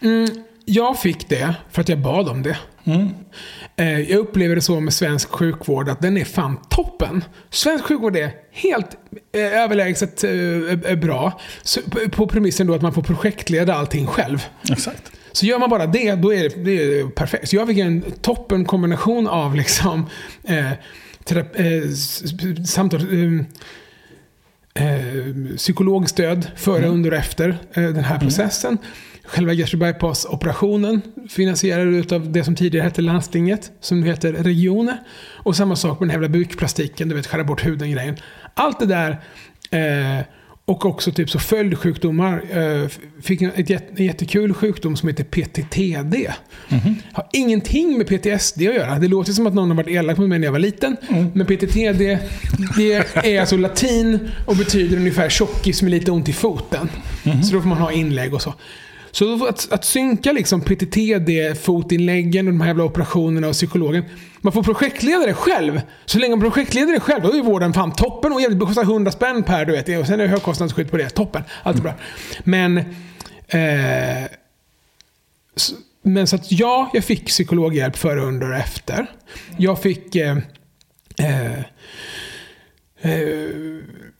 [0.00, 0.28] Mm,
[0.64, 2.56] jag fick det för att jag bad om det.
[2.84, 3.08] Mm.
[3.76, 7.24] Eh, Jag upplever det så med svensk sjukvård att den är fan toppen.
[7.50, 8.88] Svensk sjukvård är helt
[9.34, 11.40] eh, överlägset eh, bra.
[12.12, 14.44] På- premissen då att man får projektleda allting själv.
[14.70, 15.12] Exakt.
[15.32, 17.48] Så gör man bara det, då är det, det är perfekt.
[17.48, 20.06] Så jag fick en toppen kombination av liksom
[20.44, 20.70] eh,
[21.24, 23.44] terap- eh, samtal, eh,
[24.78, 28.78] eh, psykologstöd före, under och efter eh, den här processen.
[29.24, 34.98] själva gastric bypass-operationen finansierad av det som tidigare hette landstinget, som nu heter regioner.
[35.44, 38.16] Och samma sak med den här jävla bukplastiken, du vet, skära bort huden-grejen.
[38.54, 39.10] Allt det där
[39.70, 40.24] eh,
[40.68, 42.42] och också typ så följdsjukdomar.
[42.52, 42.88] Eh,
[43.22, 46.30] fick en, ett, en jättekul sjukdom som heter PTTD.
[46.68, 46.94] Mm-hmm.
[47.12, 48.98] Har ingenting med PTSD att göra.
[48.98, 50.96] Det låter som att någon har varit elak mot mig när jag var liten.
[51.08, 51.30] Mm.
[51.34, 52.18] Men PTTD
[52.76, 56.88] det är alltså latin och betyder ungefär tjockis med lite ont i foten.
[57.22, 57.42] Mm-hmm.
[57.42, 58.54] Så då får man ha inlägg och så.
[59.10, 64.04] Så att, att synka liksom PTTD-fotinläggen och de här jävla operationerna och psykologen.
[64.40, 65.80] Man får projektledare själv.
[66.06, 69.42] Så länge man projektleder själv, då är vården fan toppen och jävligt kostar 100 spänn
[69.42, 70.00] per, du vet.
[70.00, 71.10] Och sen är det högkostnadsskydd på det.
[71.10, 71.42] Toppen.
[71.62, 71.94] Allt är bra.
[72.44, 72.78] Men...
[73.48, 74.28] Eh,
[76.02, 79.06] men så att ja, jag fick psykologhjälp före, under och efter.
[79.56, 80.16] Jag fick...
[80.16, 80.38] Eh,
[81.18, 81.58] eh,
[83.00, 83.48] eh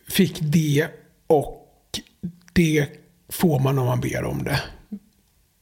[0.09, 0.87] fick det
[1.27, 1.69] och
[2.53, 2.87] det
[3.29, 4.61] får man om man ber om det.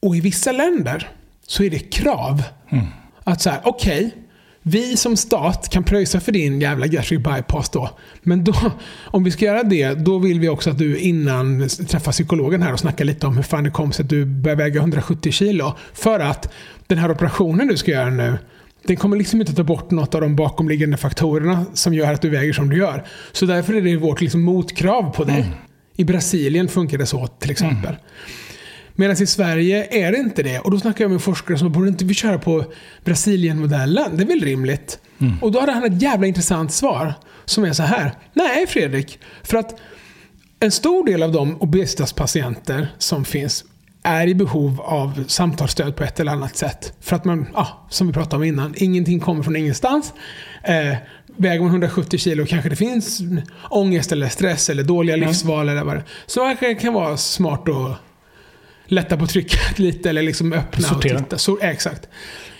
[0.07, 1.09] Och i vissa länder
[1.47, 2.43] så är det krav.
[2.69, 2.85] Mm.
[3.23, 4.11] Att så här, okej, okay,
[4.61, 7.89] vi som stat kan pröjsa för din jävla gastric bypass då.
[8.21, 8.53] Men då,
[9.05, 12.73] om vi ska göra det, då vill vi också att du innan träffar psykologen här
[12.73, 15.73] och snackar lite om hur fan det kom sig att du börjar väga 170 kilo.
[15.93, 16.53] För att
[16.87, 18.37] den här operationen du ska göra nu,
[18.83, 22.29] den kommer liksom inte ta bort något av de bakomliggande faktorerna som gör att du
[22.29, 23.03] väger som du gör.
[23.31, 25.41] Så därför är det vårt liksom motkrav på dig.
[25.41, 25.53] Mm.
[25.95, 27.89] I Brasilien funkar det så till exempel.
[27.89, 28.01] Mm.
[28.99, 30.59] Medan i Sverige är det inte det.
[30.59, 32.65] Och då snackar jag med forskare som borde inte vi köra på
[33.03, 34.17] Brasilien-modellen?
[34.17, 34.99] Det är väl rimligt?
[35.19, 35.33] Mm.
[35.41, 37.13] Och då hade han ett jävla intressant svar.
[37.45, 38.13] Som är så här.
[38.33, 39.19] Nej Fredrik.
[39.43, 39.79] För att
[40.59, 43.65] en stor del av de obesitaspatienter som finns
[44.03, 46.93] är i behov av samtalsstöd på ett eller annat sätt.
[47.01, 50.13] För att man, ja, som vi pratade om innan, ingenting kommer från ingenstans.
[50.63, 50.95] Eh,
[51.37, 53.21] väger man 170 kilo kanske det finns
[53.69, 55.27] ångest eller stress eller dåliga mm.
[55.27, 58.06] livsval eller vad det Så det kan vara smart att
[58.87, 61.17] lätta på trycket lite eller liksom öppna Sortera.
[61.17, 61.37] och titta.
[61.37, 62.07] Så, exakt.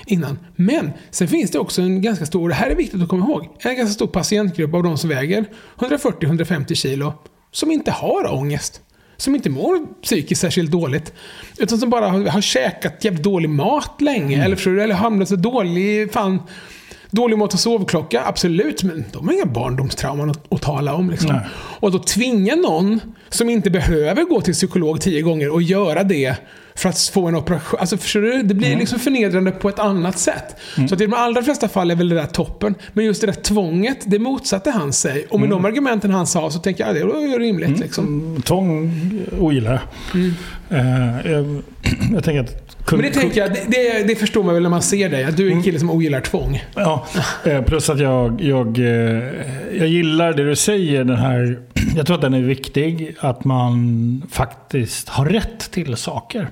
[0.05, 0.39] Innan.
[0.55, 3.43] Men sen finns det också en ganska stor, det här är viktigt att komma ihåg,
[3.59, 5.45] en ganska stor patientgrupp av de som väger
[5.77, 7.13] 140-150 kilo
[7.51, 8.81] som inte har ångest.
[9.17, 11.13] Som inte mår psykiskt särskilt dåligt.
[11.57, 14.35] Utan som bara har, har käkat jävligt dålig mat länge.
[14.35, 14.45] Mm.
[14.45, 16.41] Eller, eller hamnat så dålig, fan,
[17.11, 18.83] Dålig mat och sovklocka, absolut.
[18.83, 21.09] Men de har inga barndomstrauman att, att tala om.
[21.09, 21.39] Liksom.
[21.79, 22.99] Och då tvinga någon
[23.29, 26.37] som inte behöver gå till psykolog tio gånger och göra det
[26.77, 27.79] för att få en operation.
[27.79, 28.43] Alltså, förstår du?
[28.43, 28.79] Det blir mm.
[28.79, 30.55] liksom förnedrande på ett annat sätt.
[30.77, 30.89] Mm.
[30.89, 32.75] Så att i de allra flesta fall är väl det där toppen.
[32.93, 35.25] Men just det där tvånget, det motsatte han sig.
[35.29, 35.63] Och med mm.
[35.63, 37.67] de argumenten han sa så tänker jag att det var rimligt.
[37.67, 37.81] Mm.
[37.81, 38.41] Liksom.
[38.45, 38.91] Tvång
[39.39, 40.21] ogillar jag.
[40.21, 40.33] Mm.
[40.71, 41.61] Uh, jag.
[42.13, 45.09] Jag tänker att men det tänker jag, det, det, förstår man väl när man ser
[45.09, 45.23] dig.
[45.23, 45.63] Att du är en mm.
[45.63, 46.63] kille som ogillar tvång.
[46.75, 47.07] Ja,
[47.45, 49.23] eh, plus att jag, jag, eh,
[49.77, 51.03] jag gillar det du säger.
[51.03, 51.59] Den här,
[51.95, 53.15] jag tror att den är viktig.
[53.19, 56.49] Att man faktiskt har rätt till saker.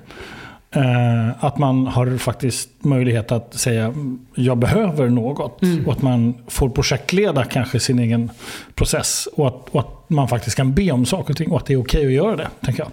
[0.70, 3.94] Eh, att man har faktiskt möjlighet att säga
[4.34, 5.62] jag behöver något.
[5.62, 5.86] Mm.
[5.86, 8.30] Och att man får projektleda kanske sin egen
[8.74, 9.28] process.
[9.32, 11.50] Och att, och att man faktiskt kan be om saker och ting.
[11.50, 12.92] Och att det är okej okay att göra det, tänker jag.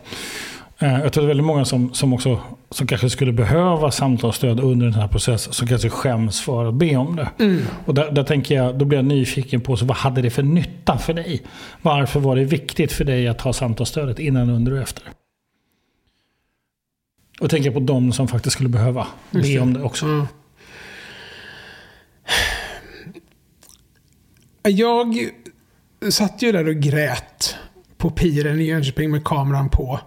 [0.89, 2.39] Eh, jag tror det är väldigt många som, som också
[2.75, 6.95] som kanske skulle behöva samtalsstöd under den här processen som kanske skäms för att be
[6.95, 7.29] om det.
[7.39, 7.61] Mm.
[7.85, 10.43] Och där, där, tänker jag, då blir jag nyfiken på så vad hade det för
[10.43, 11.41] nytta för dig?
[11.81, 15.03] Varför var det viktigt för dig att ha samtalsstödet innan, under och efter?
[17.39, 20.05] Och tänker på de som faktiskt skulle behöva be om det också.
[20.05, 20.25] Mm.
[24.63, 25.29] Jag
[26.09, 27.55] satt ju där och grät
[27.97, 29.99] på piren i Jönköping med kameran på.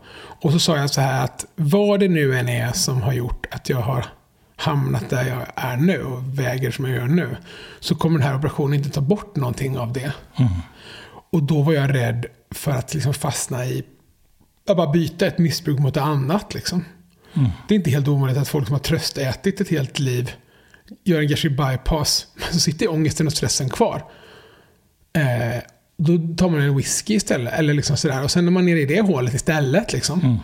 [0.46, 3.46] Och så sa jag så här att vad det nu än är som har gjort
[3.50, 4.06] att jag har
[4.56, 7.36] hamnat där jag är nu och väger som jag gör nu.
[7.80, 10.12] Så kommer den här operationen inte ta bort någonting av det.
[10.36, 10.52] Mm.
[11.32, 13.84] Och då var jag rädd för att liksom fastna i
[14.68, 16.54] att bara byta ett missbruk mot ett annat.
[16.54, 16.84] Liksom.
[17.34, 17.50] Mm.
[17.68, 20.32] Det är inte helt ovanligt att folk som har tröstätit ett helt liv
[21.04, 22.26] gör en gastric bypass.
[22.34, 24.04] Men så sitter ångesten och stressen kvar.
[25.12, 25.62] Eh,
[25.96, 27.52] då tar man en whisky istället.
[27.52, 28.24] Eller liksom sådär.
[28.24, 29.92] Och sen är man nere i det hålet istället.
[29.92, 30.20] Liksom.
[30.20, 30.36] Mm.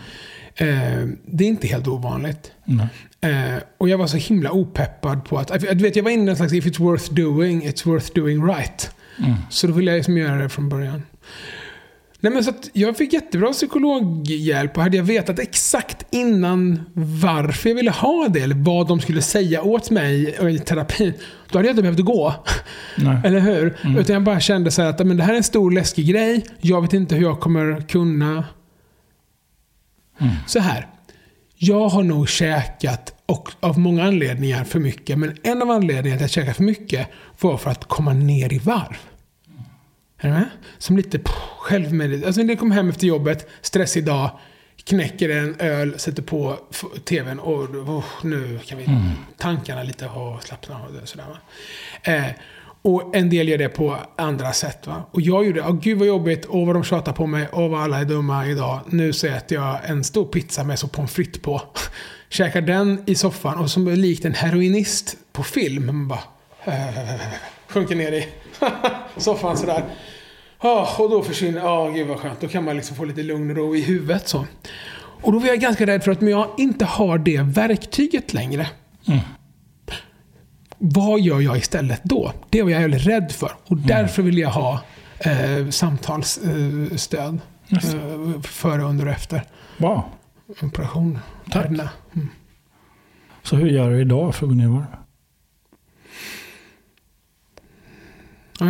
[0.57, 2.53] Eh, det är inte helt ovanligt.
[2.66, 2.86] Mm.
[3.20, 5.61] Eh, och jag var så himla opeppad på att...
[5.61, 8.46] Du vet, jag var inne i en slags if it's worth doing, it's worth doing
[8.46, 8.90] right.
[9.18, 9.34] Mm.
[9.50, 11.03] Så då ville jag liksom göra det från början.
[12.23, 17.77] Nej, men så jag fick jättebra psykologhjälp och hade jag vetat exakt innan varför jag
[17.77, 21.12] ville ha det eller vad de skulle säga åt mig i terapin,
[21.51, 22.35] då hade jag inte behövt gå.
[22.97, 23.20] Nej.
[23.25, 23.77] Eller hur?
[23.85, 23.99] Mm.
[23.99, 26.47] Utan jag bara kände så att men det här är en stor läskig grej.
[26.61, 28.45] Jag vet inte hur jag kommer kunna...
[30.20, 30.35] Mm.
[30.47, 30.87] Så här.
[31.57, 35.18] Jag har nog käkat, och av många anledningar, för mycket.
[35.18, 37.09] Men en av anledningarna till att jag käkade för mycket
[37.41, 38.97] var för att komma ner i varv.
[40.23, 40.49] Är du med?
[40.79, 41.20] Som lite
[41.59, 42.27] självmedvetet.
[42.27, 44.31] Alltså när jag kom hem efter jobbet, stressig dag.
[44.85, 46.59] knäcker en öl, sätter på
[47.05, 48.87] tvn och oh, nu kan vi
[49.39, 51.27] tankarna lite ha slappna av och sådär.
[52.03, 52.25] Eh,
[52.83, 54.87] och en del gör det på andra sätt.
[54.87, 55.05] Va?
[55.11, 57.83] Och jag gjorde, oh, gud vad jobbigt, åh vad de tjatar på mig, åh vad
[57.83, 58.81] alla är dumma idag.
[58.87, 61.62] Nu så äter jag en stor pizza med så pommes frites på.
[62.29, 65.87] Käkar den i soffan och som är likt en heroinist på film.
[65.87, 66.23] Man bara
[67.68, 68.29] sjunker ner i
[69.17, 69.85] soffan sådär.
[70.63, 72.41] Ja, och då försvinner, ja gud vad skönt.
[72.41, 74.47] Då kan man liksom få lite lugn och ro i huvudet så.
[75.23, 78.67] Och då var jag ganska rädd för att om jag inte har det verktyget längre.
[80.79, 82.33] Vad gör jag istället då?
[82.51, 83.53] Det var jag väldigt rädd för.
[83.67, 84.81] Och därför vill jag ha
[85.19, 87.35] eh, samtalsstöd.
[87.35, 87.35] Eh,
[87.69, 87.95] Yes.
[87.95, 89.43] eh, före, under och efter
[89.77, 90.03] Wow.
[90.63, 91.19] operation.
[91.51, 91.67] Tack.
[91.67, 91.89] Mm.
[93.43, 94.85] Så hur gör du idag för att gå ner i varv?
[94.93, 95.01] Ja,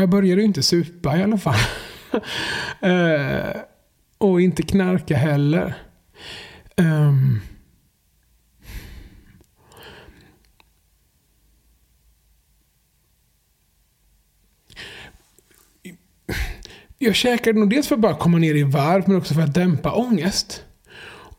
[0.00, 1.60] jag började ju inte supa i alla fall.
[2.80, 3.60] eh,
[4.18, 5.74] och inte knarka heller.
[6.76, 7.40] Ehm.
[17.04, 19.54] jag käkade nog dels för att bara komma ner i varv, men också för att
[19.54, 20.64] dämpa ångest.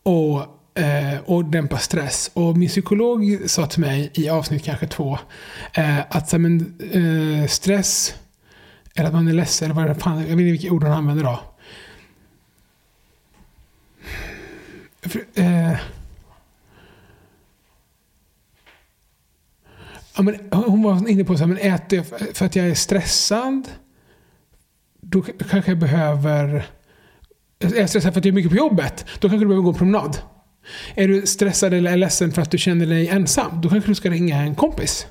[0.04, 0.40] Och,
[0.82, 2.32] eh, och dämpa stress.
[2.34, 5.20] Och min psykolog sa till mig i avsnitt kanske två,
[5.74, 8.16] eh, att men, eh, stress,
[8.96, 10.92] eller att man är ledsen, eller vad det fan, jag vet inte vilka ord hon
[10.92, 11.40] använder då.
[15.02, 15.72] För, eh,
[20.16, 22.74] ja, men hon var inne på så här, men äter jag för- att jag är
[22.76, 23.68] stressad?
[25.02, 26.66] Då kanske jag behöver...
[27.60, 29.06] Är jag stressad för att jag är mycket på jobbet?
[29.20, 30.18] Då kanske du behöver gå en promenad.
[30.96, 33.62] Är du stressad eller ledsen för att du känner dig ensam?
[33.62, 35.08] Då kanske du ska ringa en kompis.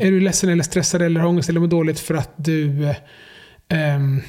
[0.00, 2.96] Är du ledsen eller stressad eller har ångest eller mår dåligt för att du eh,
[3.68, 4.22] ehm,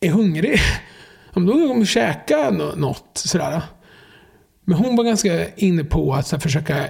[0.00, 0.60] är hungrig?
[1.32, 3.10] Om du Då käka något.
[3.14, 3.62] Sådär.
[4.64, 6.88] Men hon var ganska inne på att här, försöka...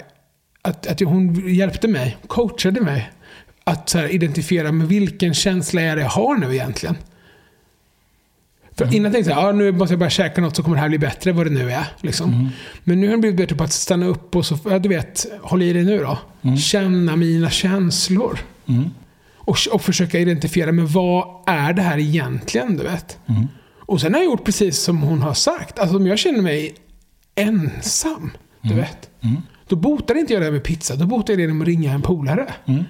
[0.63, 3.11] Att, att hon hjälpte mig, coachade mig.
[3.65, 6.97] Att här, identifiera med vilken känsla är det jag har nu egentligen.
[8.79, 10.89] För innan tänkte jag, ja, nu måste jag bara käka något så kommer det här
[10.89, 11.87] bli bättre, vad det nu är.
[12.01, 12.51] Liksom.
[12.85, 15.27] Men nu har jag blivit bättre på att stanna upp och så, ja, du vet,
[15.43, 16.19] håll i dig nu då.
[16.57, 18.39] Känna mina känslor.
[18.69, 18.91] Mm.
[19.37, 22.77] Och, och försöka identifiera, men vad är det här egentligen?
[22.77, 23.19] Du vet.
[23.27, 23.47] Mm.
[23.81, 25.79] Och sen har jag gjort precis som hon har sagt.
[25.79, 26.75] Alltså om jag känner mig
[27.35, 28.31] ensam,
[28.63, 29.11] du vet.
[29.69, 32.03] Då botar inte jag det med pizza, då botar jag det genom att ringa en
[32.03, 32.55] polare.
[32.67, 32.85] Mm.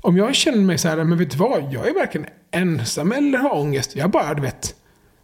[0.00, 1.72] Om jag känner mig så här, men vet du vad?
[1.72, 3.96] Jag är varken ensam eller har ångest.
[3.96, 4.74] Jag bara, du vet,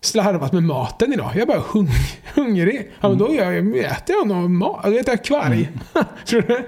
[0.01, 1.31] slarvat med maten idag.
[1.35, 1.89] Jag är bara hung
[2.35, 2.91] hungrig.
[3.01, 4.85] Ja, men då gör jag, äter jag någon mat.
[4.85, 5.69] Då äter jag kvarg.
[6.27, 6.65] Tror du?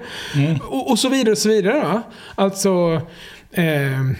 [0.67, 1.79] Och, och så vidare och så vidare.
[1.79, 2.01] Va?
[2.35, 3.01] Alltså...
[3.53, 4.15] ehm,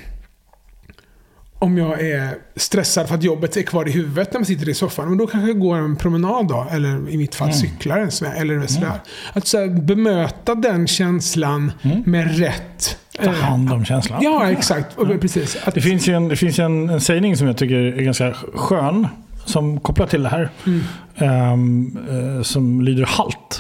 [1.62, 4.74] om jag är stressad för att jobbet är kvar i huvudet när man sitter i
[4.74, 6.68] soffan, men då kanske jag går en promenad då.
[6.72, 8.38] Eller i mitt fall cyklar en sväng.
[8.38, 8.92] Eller sådär.
[9.34, 11.72] Att så här, bemöta den känslan
[12.06, 12.98] med rätt...
[13.18, 14.20] Ta eh, hand om känslan.
[14.24, 14.98] Ja, exakt.
[14.98, 15.58] Och Precis.
[15.64, 18.34] Att, Det finns ju en, det finns en, en sägning som jag tycker är ganska
[18.54, 19.08] skön.
[19.46, 20.50] Som kopplar till det här.
[20.66, 21.98] Mm.
[22.38, 23.60] Eh, som lyder halt.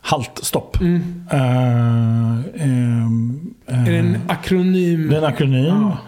[0.00, 0.80] Halt, stopp.
[0.80, 1.24] mm.
[1.30, 5.08] Eh, ehm, eh, Är det en akronym?
[5.08, 5.64] det är en akronym.
[5.64, 5.98] Ja.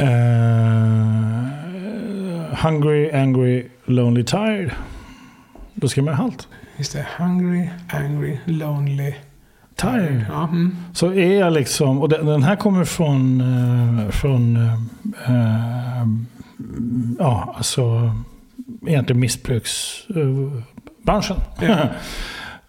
[0.00, 1.44] Eh,
[2.64, 4.70] hungry, angry, lonely, tired.
[5.74, 6.48] Då ska man ha halt.
[6.76, 7.06] Just det.
[7.18, 9.14] Hungry, angry, lonely,
[9.80, 10.24] Tired.
[10.28, 10.76] Ja, mm.
[10.92, 14.56] Så är jag liksom, och den, här kommer från, eh, från
[15.26, 16.06] eh,
[17.18, 18.12] ja, alltså
[18.86, 21.36] egentligen missbruksbranschen.
[21.60, 21.88] Ja.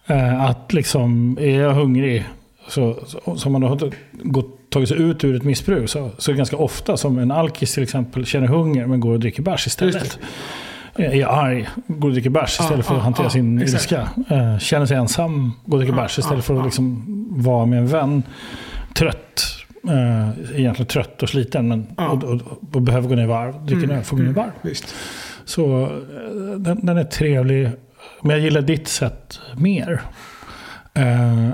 [0.38, 2.28] Att liksom, är jag hungrig,
[2.68, 6.32] så, så, som man har gått, tagit sig ut ur ett missbruk, så, så är
[6.32, 9.66] det ganska ofta som en alkis till exempel känner hunger men går och dricker bärs
[9.66, 10.18] istället.
[10.96, 13.82] Är arg, går och dricker bärs istället Ja, för att hantera ja, sin exakt.
[13.82, 14.08] ilska.
[14.28, 17.86] Eh, känner sig ensam, går och dricker bärs istället för att liksom vara med en
[17.86, 18.22] vän.
[18.94, 19.42] Trött,
[19.88, 20.28] eh,
[20.60, 22.40] egentligen trött och sliten men, och, och,
[22.72, 24.52] och behöver gå ner i varv, dricker Mm, öl, får gå ner i mm, varv.
[24.62, 24.94] Visst.
[25.44, 25.88] Så eh,
[26.58, 27.70] den, den är trevlig.
[28.22, 30.02] Men jag gillar ditt sätt mer.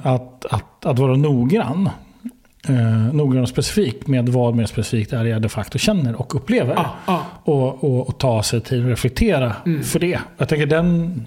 [0.02, 1.90] Att, att, att vara noggrann.
[2.68, 6.74] Eh, noggrann och specifik med vad mer specifikt är jag de facto känner och upplever.
[6.74, 7.26] Ja, ja.
[7.44, 9.82] Och, och, och ta sig tid att reflektera Mm.
[9.82, 10.18] för det.
[10.38, 11.26] Jag tänker den...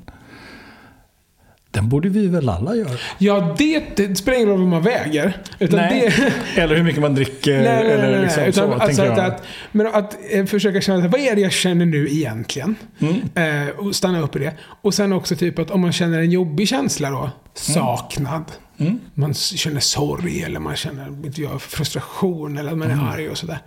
[1.74, 2.90] Den borde vi väl alla göra?
[3.18, 5.38] ja det, det spelar ingen roll vad man väger.
[5.60, 6.14] Utan Nej.
[6.18, 7.52] det, Eller hur mycket man dricker.
[7.54, 11.20] nej, nej, eller liksom Utan, så, alltså, att, att, men att eh, försöka känna, vad
[11.22, 12.76] är det jag känner nu egentligen?
[13.00, 13.68] Mm.
[13.68, 14.54] Eh, och stanna upp i det.
[14.82, 18.44] Och sen också typ att om man känner en jobbig känsla då, saknad.
[18.78, 19.00] Mm.
[19.14, 23.08] Man känner sorg eller man känner frustration eller man är Mm.
[23.08, 23.60] arg och sådär.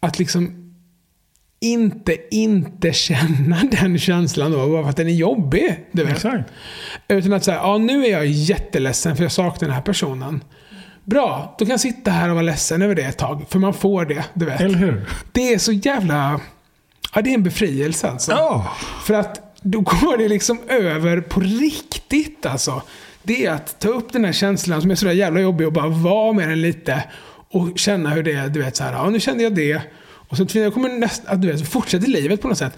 [0.00, 0.60] Att liksom
[1.60, 5.84] inte inte känna den känslan då, bara för att den är jobbig.
[5.92, 6.12] Du vet.
[6.16, 6.50] Exakt.
[7.08, 10.44] Utan att säga, ja nu är jag jätteledsen för jag saknar den här personen.
[11.04, 13.44] Bra, då kan jag sitta här och vara ledsen över det ett tag.
[13.48, 14.60] För man får det, du vet.
[14.60, 15.08] Eller hur?
[15.32, 16.40] Det är så jävla...
[17.14, 18.32] Ja, det är en befrielse alltså.
[18.32, 18.72] Ja.
[19.04, 22.82] För att då går det liksom över på riktigt alltså.
[23.22, 25.72] Det är att ta upp den här känslan som är så där jävla jobbig och
[25.72, 27.04] bara vara med den lite.
[27.50, 29.80] Och känna hur det är, du vet så här, ja nu kände jag det.
[30.28, 32.72] Och jag kommer nästa, att du vet, så fortsätter livet på något sätt.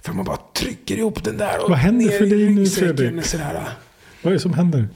[0.00, 3.24] För man bara trycker ihop den där och Vad händer för dig nu, Fredrik?
[3.24, 3.68] Sådär.
[4.22, 4.88] Vad är det som händer?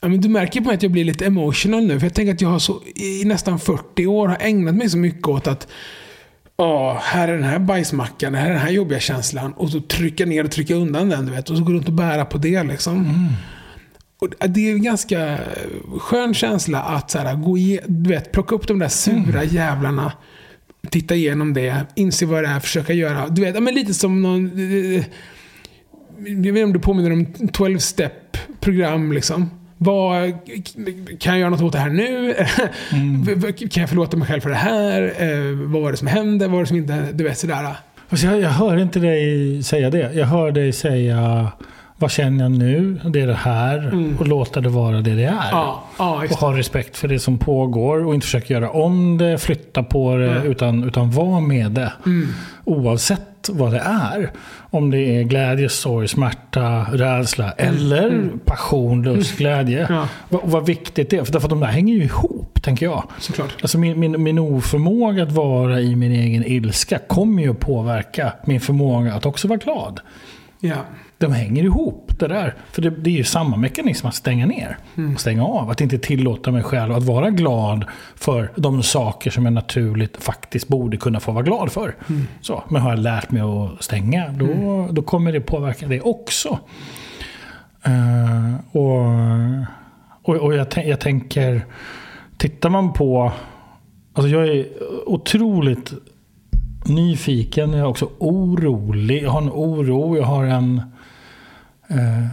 [0.00, 2.00] Ja, men du märker på mig att jag blir lite emotional nu.
[2.00, 4.98] För jag tänker att jag har så, i nästan 40 år har ägnat mig så
[4.98, 5.68] mycket åt att
[6.56, 9.52] Ja, här är den här bajsmackan, här är den här jobbiga känslan.
[9.52, 11.50] Och så trycka ner och trycka undan den, du vet.
[11.50, 13.28] Och så går runt och bära på det liksom.
[14.18, 15.38] Och det är en ganska
[16.00, 20.12] skön känsla att så här, gå i, du vet, plocka upp de där sura jävlarna.
[20.90, 23.28] Titta igenom det, inse vad det är, försöka göra.
[23.28, 24.46] Du vet, men lite som någon...
[24.96, 25.04] eh,
[26.26, 29.50] Jag vet inte om du påminner om 12-step program liksom.
[29.78, 30.32] Vad,
[31.20, 32.34] kan jag göra något åt det här nu?
[33.70, 35.02] kan jag förlåta mig själv för det här?
[35.02, 36.46] Eh, vad var det som hände?
[36.46, 37.08] Vad var det som inte...
[37.12, 37.76] Du vet sådär.
[38.08, 40.12] Alltså jag, jag hör inte dig säga det.
[40.14, 41.52] Jag hör dig säga
[41.98, 43.00] vad känner jag nu?
[43.04, 43.90] Det är det här.
[44.18, 45.50] Och låta det vara det det är.
[45.50, 49.38] Ja, ja Och ha respekt för det som pågår och inte försöka göra om det,
[49.38, 50.48] flytta på det, Nej.
[50.48, 51.92] utan, utan vara med det.
[52.64, 54.30] Oavsett vad det är.
[54.70, 59.86] Om det är glädje, sorg, smärta, rädsla eller passion, lust, glädje.
[59.90, 60.08] Ja.
[60.28, 61.24] Vad, vad viktigt det är.
[61.24, 63.04] För därför att de där hänger ju ihop, tänker jag.
[63.18, 63.56] Såklart.
[63.62, 68.32] Alltså min, min, min oförmåga att vara i min egen ilska kommer ju att påverka
[68.44, 70.00] min förmåga att också vara glad.
[70.60, 70.76] Ja.
[71.18, 72.54] De hänger ihop det där.
[72.72, 74.78] För det, det är ju samma mekanism att stänga ner
[75.14, 75.70] och stänga av.
[75.70, 80.68] Att inte tillåta mig själv att vara glad för de saker som jag naturligt faktiskt
[80.68, 81.94] borde kunna få vara glad för.
[82.40, 86.58] Så, men har jag lärt mig att stänga, då, då kommer det påverka det också.
[87.84, 89.06] Eh, och
[90.26, 91.66] och, och jag, jag tänker,
[92.36, 93.32] tittar man på...
[94.12, 94.66] Alltså jag är
[95.06, 95.92] otroligt
[96.84, 99.22] nyfiken, jag är också orolig.
[99.22, 100.82] Jag har en oro, jag har en,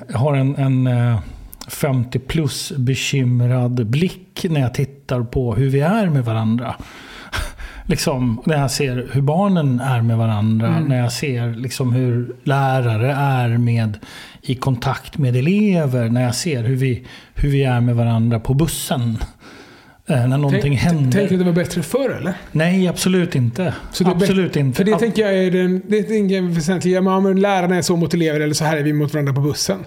[0.07, 1.19] jag har en, en eh,
[1.67, 6.75] 50 plus bekymrad blick när jag tittar på hur vi är med varandra.
[7.85, 13.13] Liksom, när jag ser hur barnen är med varandra, när jag ser liksom hur lärare
[13.13, 13.97] är med
[14.41, 18.53] i kontakt med elever, när jag ser hur vi, hur vi är med varandra på
[18.53, 19.17] bussen.
[20.07, 21.19] Eh, när någonting Tänk- händer.
[21.19, 22.33] Du att det var bättre förr eller?
[22.51, 23.73] Nej, absolut inte.
[24.05, 24.77] Absolut inte.
[24.77, 26.93] För det tänker jag är den, det tänker jag är väsentligt.
[26.95, 29.41] Ja, men lärarna är så mot elever eller så här är vi mot varandra på
[29.41, 29.79] bussen.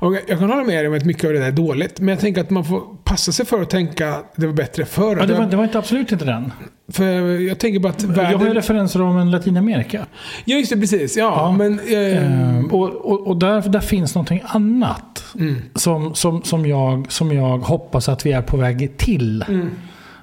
[0.00, 2.00] Och jag- kan hålla med dig om att mycket av det där är dåligt.
[2.00, 4.84] Men jag tänker att man får passa sig för att tänka att det var bättre
[4.84, 5.16] förr.
[5.20, 6.52] ja, det, var, det var inte absolut inte den.
[6.92, 7.04] För
[7.40, 8.54] jag tänker bara att Jag har ju världen...
[8.54, 10.06] referenser om en Latinamerika.
[10.44, 10.76] Ja, just det.
[10.80, 11.16] Precis.
[11.16, 11.52] Ja, Ja.
[11.52, 11.80] men...
[11.80, 15.17] Eh, Ehm, och och, och där, där finns någonting annat.
[15.34, 15.62] Mm.
[15.74, 19.44] Som, som, som, jag, som jag hoppas att vi är på väg till.
[19.48, 19.70] Mm.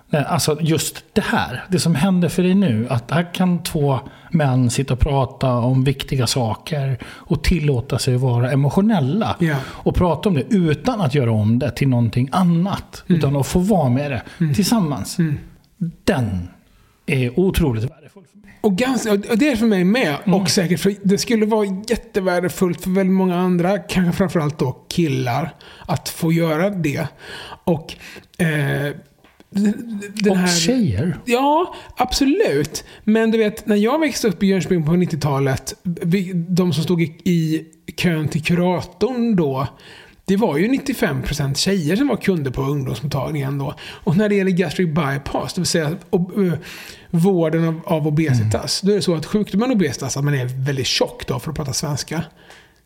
[0.09, 2.87] Nej, Alltså just det här, det som händer för dig nu.
[2.89, 3.99] Att här kan två
[4.31, 9.35] män sitta och prata om viktiga saker och tillåta sig att vara emotionella.
[9.39, 9.55] Ja.
[9.65, 13.03] Och prata om det utan att göra om det till någonting annat.
[13.07, 15.17] Utan att få vara med det tillsammans.
[16.03, 16.47] Den
[17.05, 18.23] är otroligt värdefull.
[18.61, 20.15] Och, ganska, och det är för mig med.
[20.25, 25.55] Och säkert för det skulle vara jättevärdefullt för väldigt många andra, kanske framförallt då killar,
[25.85, 27.07] att få göra det.
[27.63, 27.93] Och...
[28.37, 28.47] Eh,
[29.49, 31.17] den- den Och här, tjejer.
[31.25, 32.83] Ja, absolut.
[33.03, 37.01] Men du vet, när jag växte upp i Jönköping på 90-talet, vi- de som stod
[37.01, 37.65] i, i
[37.97, 39.67] kön till kuratorn då,
[40.25, 43.75] det var ju 95% tjejer som var kunder på ungdomsmottagningen då.
[43.89, 45.95] Och när det gäller gastric bypass, det vill säga
[47.09, 50.87] vården av, av obesitas, då är det så att sjukdomen obesitas, att man är väldigt
[50.87, 52.23] tjock då, för att prata svenska,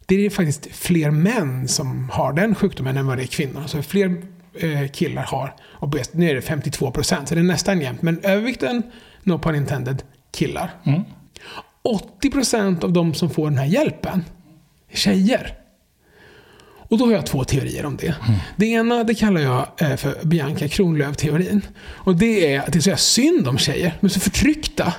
[0.05, 3.63] det är faktiskt fler män som har den sjukdomen än vad det är kvinnor.
[3.67, 4.21] Så fler
[4.53, 6.13] eh, killar har obesitas.
[6.13, 8.01] Nu är det 52%, så det är nästan jämnt.
[8.01, 8.83] Men övervikten,
[9.23, 10.71] no pun intended, killar.
[10.83, 11.01] Mm.
[12.21, 14.25] 80% av de som får den här hjälpen
[14.89, 15.58] är tjejer.
[16.89, 18.15] Och då har jag två teorier om det.
[18.55, 21.61] Det ena det kallar jag eh, för Bianca Kronlöf-teorin.
[21.85, 23.93] Och det är att det är så synd om tjejer.
[23.99, 24.93] De är så förtryckta.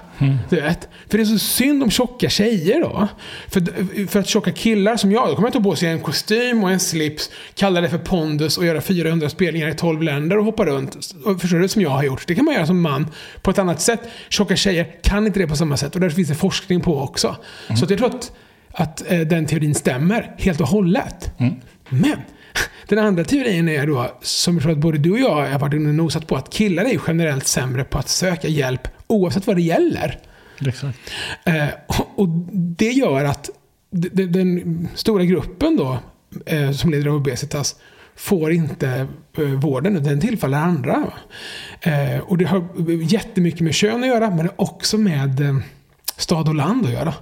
[0.49, 0.89] Du vet.
[1.09, 3.09] För det är så synd om tjocka tjejer då.
[3.49, 6.65] För, för att tjocka killar som jag, då kommer jag ta på sig en kostym
[6.65, 10.45] och en slips, kalla det för pondus och göra 400 spelningar i 12 länder och
[10.45, 10.97] hoppa runt.
[11.25, 11.69] Och Förstår du?
[11.69, 12.25] Som jag har gjort.
[12.27, 13.07] Det kan man göra som man
[13.43, 14.01] på ett annat sätt.
[14.29, 15.95] Tjocka tjejer kan inte det på samma sätt.
[15.95, 17.37] Och där finns det forskning på också.
[17.79, 18.33] Så att jag tror att,
[18.73, 21.31] att eh, den teorin stämmer helt och hållet.
[21.91, 22.17] Men
[22.89, 25.75] den andra teorin är då, som jag tror att både du och jag har varit
[25.75, 29.57] inne och nosat på, att killar är generellt sämre på att söka hjälp oavsett vad
[29.57, 30.19] det gäller.
[30.67, 30.99] Exakt.
[31.45, 33.51] Eh, och- och det gör att
[34.13, 35.99] den stora gruppen då,
[36.47, 37.77] eh, som lider av obesitas
[38.17, 39.07] får inte
[39.39, 41.05] eh, vården, den tillfaller andra.
[41.81, 42.65] Eh, och det har
[43.13, 45.57] jättemycket med kön att göra, men också med eh,
[46.17, 47.15] stad och land att göra.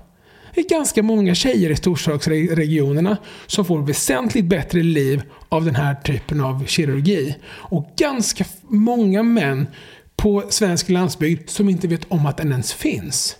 [0.59, 5.94] Det är ganska många tjejer i storstadsregionerna som får väsentligt bättre liv av den här
[5.94, 7.36] typen av kirurgi.
[7.46, 9.66] Och ganska många män
[10.16, 13.36] på svensk landsbygd som inte vet om att den ens finns.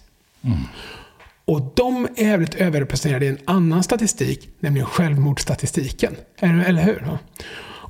[1.45, 6.17] Och de är jävligt överrepresenterade i en annan statistik, nämligen självmordsstatistiken.
[6.39, 7.19] Eller, hur?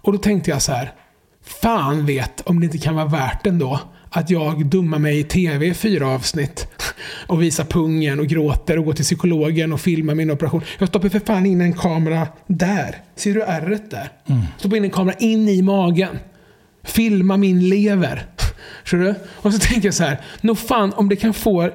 [0.03, 0.93] Och då tänkte jag så här.
[1.43, 3.81] Fan vet om det inte kan vara värt ändå
[4.11, 6.69] att jag dummar mig i tv i fyra avsnitt
[7.27, 10.63] och visar pungen och gråter och går till psykologen och filmar min operation.
[10.79, 12.97] Jag stoppar för fan in en kamera där.
[13.17, 14.09] Ser du ärret där?
[14.59, 16.19] Stoppar in en kamera in i magen.
[16.85, 18.27] Filma min lever.
[18.83, 19.15] Förstår du?
[19.35, 20.21] Och så tänker jag så här.
[20.41, 21.71] Nog fan om det kan få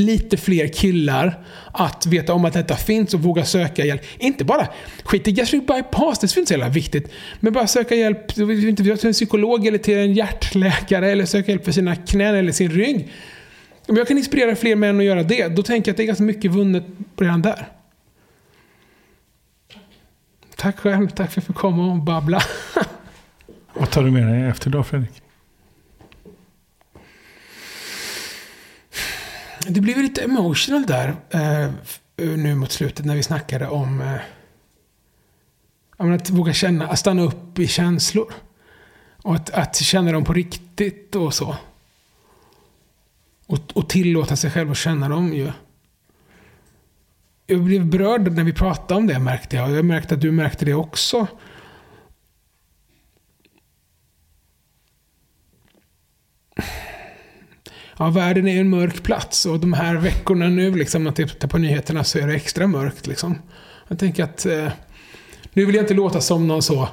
[0.00, 4.02] lite fler killar att veta om att detta finns och våga söka hjälp.
[4.18, 4.68] Inte bara
[5.04, 7.12] skit i gastric bypass, det är inte så jävla viktigt.
[7.40, 11.64] Men bara söka hjälp inte, till en psykolog eller till en hjärtläkare eller söka hjälp
[11.64, 13.08] för sina knän eller sin rygg.
[13.88, 16.06] Om jag kan inspirera fler män att göra det, då tänker jag att det är
[16.06, 16.84] ganska mycket vunnet
[17.16, 17.68] redan där.
[20.56, 22.42] Tack själv, tack för att jag fick komma och babbla.
[23.74, 25.22] Vad tar du med dig efter idag Fredrik?
[29.70, 31.70] Det blev lite emotional där eh, eh,
[32.16, 37.66] nu mot slutet när vi snackade om eh, att våga känna, att stanna upp i
[37.66, 38.32] känslor.
[39.22, 41.56] Och att, att känna dem på riktigt och så.
[43.46, 45.52] Och, och tillåta sig själv att känna dem ju.
[47.46, 49.70] Jag blev berörd när vi pratade om det märkte jag.
[49.70, 51.26] Jag märkte att du märkte det också.
[58.00, 61.58] Ja, världen är en mörk plats och de här veckorna nu, liksom, att titta på
[61.58, 63.06] nyheterna, så är det extra mörkt.
[63.06, 63.38] Liksom.
[63.88, 64.46] Jag tänker att...
[64.46, 64.68] Eh,
[65.52, 66.88] nu vill jag inte låta som någon så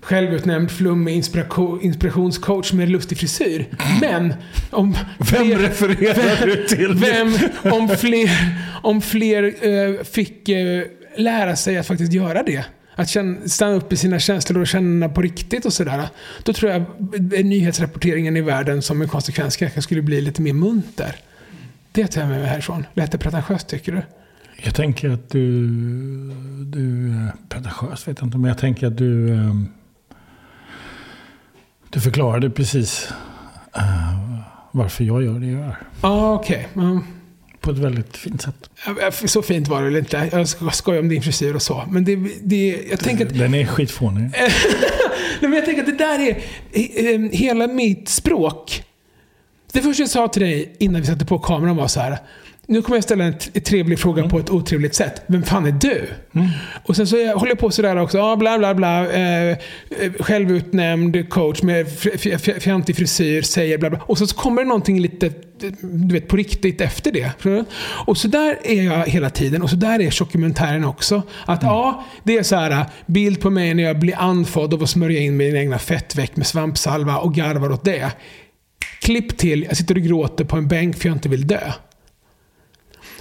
[0.00, 3.68] självutnämnd flummig inspiration, inspirationscoach med lustig frisyr.
[4.00, 4.34] Men
[4.70, 4.96] om...
[5.18, 6.94] Vem fler- refererar du till?
[6.94, 7.34] vem,
[7.72, 8.30] om fler,
[8.82, 10.82] om fler eh, fick eh,
[11.16, 12.64] lära sig att faktiskt göra det.
[13.00, 16.08] Att känna, stanna upp i sina känslor och känna på riktigt och sådär.
[16.42, 16.84] Då tror jag
[17.44, 21.16] nyhetsrapporteringen i världen som en konsekvens kanske skulle bli lite mer munter.
[21.92, 22.86] Det tar jag med mig härifrån.
[22.94, 24.02] Lät det pretentiöst tycker du?
[24.64, 25.68] Jag tänker att du...
[26.64, 29.32] du eh, pretentiös vet jag inte, men jag tänker att du...
[29.34, 29.54] eh,
[31.90, 33.08] Du förklarade precis
[33.76, 34.38] eh,
[34.70, 35.76] varför jag gör det jag gör.
[36.02, 36.68] Ja, okej.
[36.74, 37.00] Mm.
[37.60, 38.70] På ett väldigt fint sätt.
[39.30, 40.28] Så fint var det väl inte.
[40.32, 41.84] Jag ska skoja om din frisyr och så.
[41.90, 44.30] Men det, det, jag tänker att Den är skitfånig.
[45.40, 46.42] Men jag tänker att det där är
[47.14, 48.84] eh, hela mitt språk.
[49.72, 52.18] Det första jag sa till dig innan vi satte på kameran var så här.
[52.70, 55.22] Nu kommer jag ställa en trevlig fråga på ett otrevligt sätt.
[55.26, 56.08] Vem fan är du?
[56.84, 58.18] Och sen så jag håller jag på sådär också.
[58.18, 59.12] Ja, bla bla bla.
[59.12, 59.56] Eh, eh,
[60.20, 61.86] självutnämnd coach med
[62.60, 64.00] fjantig frisyr säger bla bla.
[64.06, 65.30] Och så, så kommer det någonting lite
[65.80, 67.32] du vet, på riktigt efter det.
[68.06, 69.62] Och så där är jag hela tiden.
[69.62, 71.22] Och så där är dokumentären också.
[71.46, 75.20] Att ja, det är så här bild på mig när jag blir andfådd att smörja
[75.20, 78.12] in min egna fettväck med svampsalva och garvar åt det.
[79.00, 81.72] Klipp till, jag sitter och gråter på en bänk för jag inte vill dö.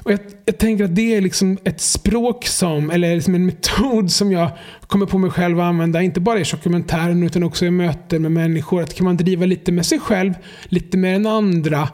[0.03, 4.11] Och jag, jag tänker att det är liksom ett språk som, eller liksom en metod
[4.11, 4.51] som jag
[4.87, 8.31] kommer på mig själv att använda, inte bara i dokumentären utan också i möten med
[8.31, 8.81] människor.
[8.81, 10.33] Att kan man driva lite med sig själv,
[10.63, 11.89] lite med den andra,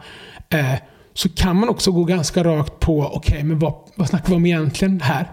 [0.49, 0.73] eh,
[1.13, 4.45] så kan man också gå ganska rakt på, okej, men vad, vad snackar vi om
[4.45, 5.31] egentligen här?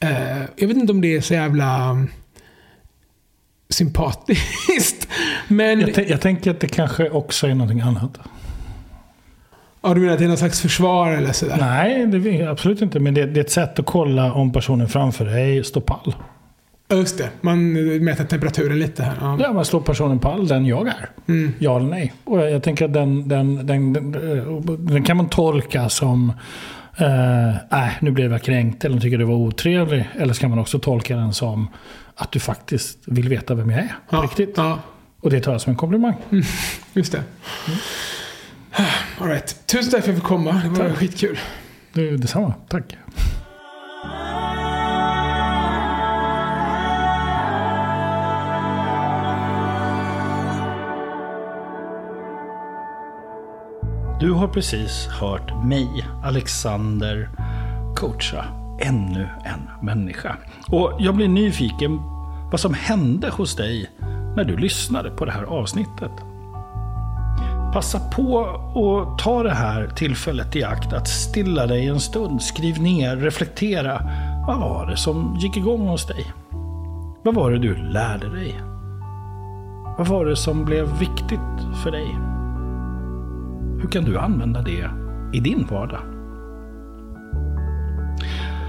[0.00, 2.08] Eh, jag vet inte om det är så jävla mm,
[3.68, 5.08] sympatiskt.
[5.48, 8.18] Men, Jag, jag tänker att det kanske också är någonting annat
[9.86, 11.56] ja, du menar att det är någon slags försvar eller sådär?
[11.60, 13.00] Nej, det är absolut inte.
[13.00, 16.14] Men det, det är ett sätt att kolla om personen framför dig står pall.
[16.88, 17.72] Ja, Just det, man
[18.04, 19.14] mäter temperaturen lite här.
[19.20, 19.38] Ja.
[19.40, 21.08] Ja, man slår personen pall, den jag är.
[21.28, 21.52] Mm.
[21.58, 22.12] Ja eller nej.
[22.24, 23.92] Och jag, jag tänker att den, den, den,
[24.78, 26.32] den, kan man tolka som
[26.96, 30.08] eh, äh, nu blev jag kränkt eller tycker du var otrevlig.
[30.18, 31.68] Eller så kan man också tolka den som
[32.14, 33.94] att du faktiskt vill veta vem jag är.
[34.10, 34.54] Ja, riktigt.
[34.56, 34.78] Ja,
[35.20, 36.14] Och det tar jag som en komplimang.
[36.92, 37.22] just det.
[39.20, 39.66] All right.
[39.66, 40.52] Tusen tack för att jag fick komma.
[40.52, 40.98] Det var Tack.
[40.98, 41.38] skitkul.
[41.92, 42.54] Det, detsamma.
[42.68, 42.96] Tack.
[54.20, 55.88] Du har precis hört mig,
[56.24, 57.30] Alexander,
[57.96, 58.44] coacha
[58.80, 60.36] ännu en människa.
[60.68, 61.96] Och jag blir nyfiken
[62.50, 63.90] vad som hände hos dig
[64.36, 66.12] när du lyssnade på det här avsnittet.
[67.72, 68.34] Passa på
[68.74, 72.42] och ta det här tillfället i akt att stilla dig en stund.
[72.42, 74.02] Skriv ner, reflektera.
[74.46, 76.32] Vad var det som gick igång hos dig?
[77.22, 78.60] Vad var det du lärde dig?
[79.98, 82.06] Vad var det som blev viktigt för dig?
[83.82, 84.90] Hur kan du använda det
[85.32, 86.00] i din vardag?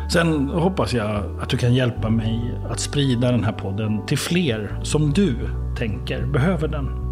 [0.09, 4.79] Sen hoppas jag att du kan hjälpa mig att sprida den här podden till fler
[4.83, 5.35] som du
[5.77, 7.06] tänker behöver den.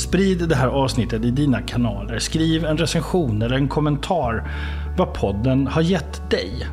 [0.00, 2.18] Sprid det här avsnittet i dina kanaler.
[2.18, 4.50] Skriv en recension eller en kommentar
[4.98, 6.66] vad podden har gett dig.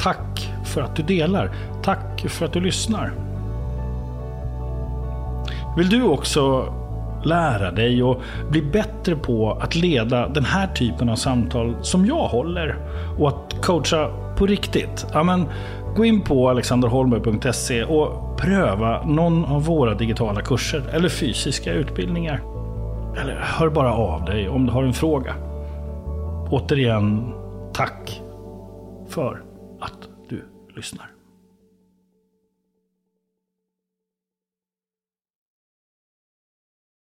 [0.00, 1.50] Tack för att du delar.
[1.82, 3.12] Tack för att du lyssnar.
[5.76, 6.74] Vill du också
[7.24, 12.28] lära dig och bli bättre på att leda den här typen av samtal som jag
[12.28, 12.76] håller
[13.18, 15.06] och att coacha på riktigt?
[15.12, 15.44] Ja, men,
[15.96, 22.57] gå in på alexanderholmberg.se och pröva någon av våra digitala kurser eller fysiska utbildningar.
[23.20, 25.34] Eller hör bara av dig om du har en fråga.
[26.50, 27.34] Återigen,
[27.72, 28.22] tack
[29.08, 29.42] för
[29.80, 30.44] att du
[30.76, 31.17] lyssnar.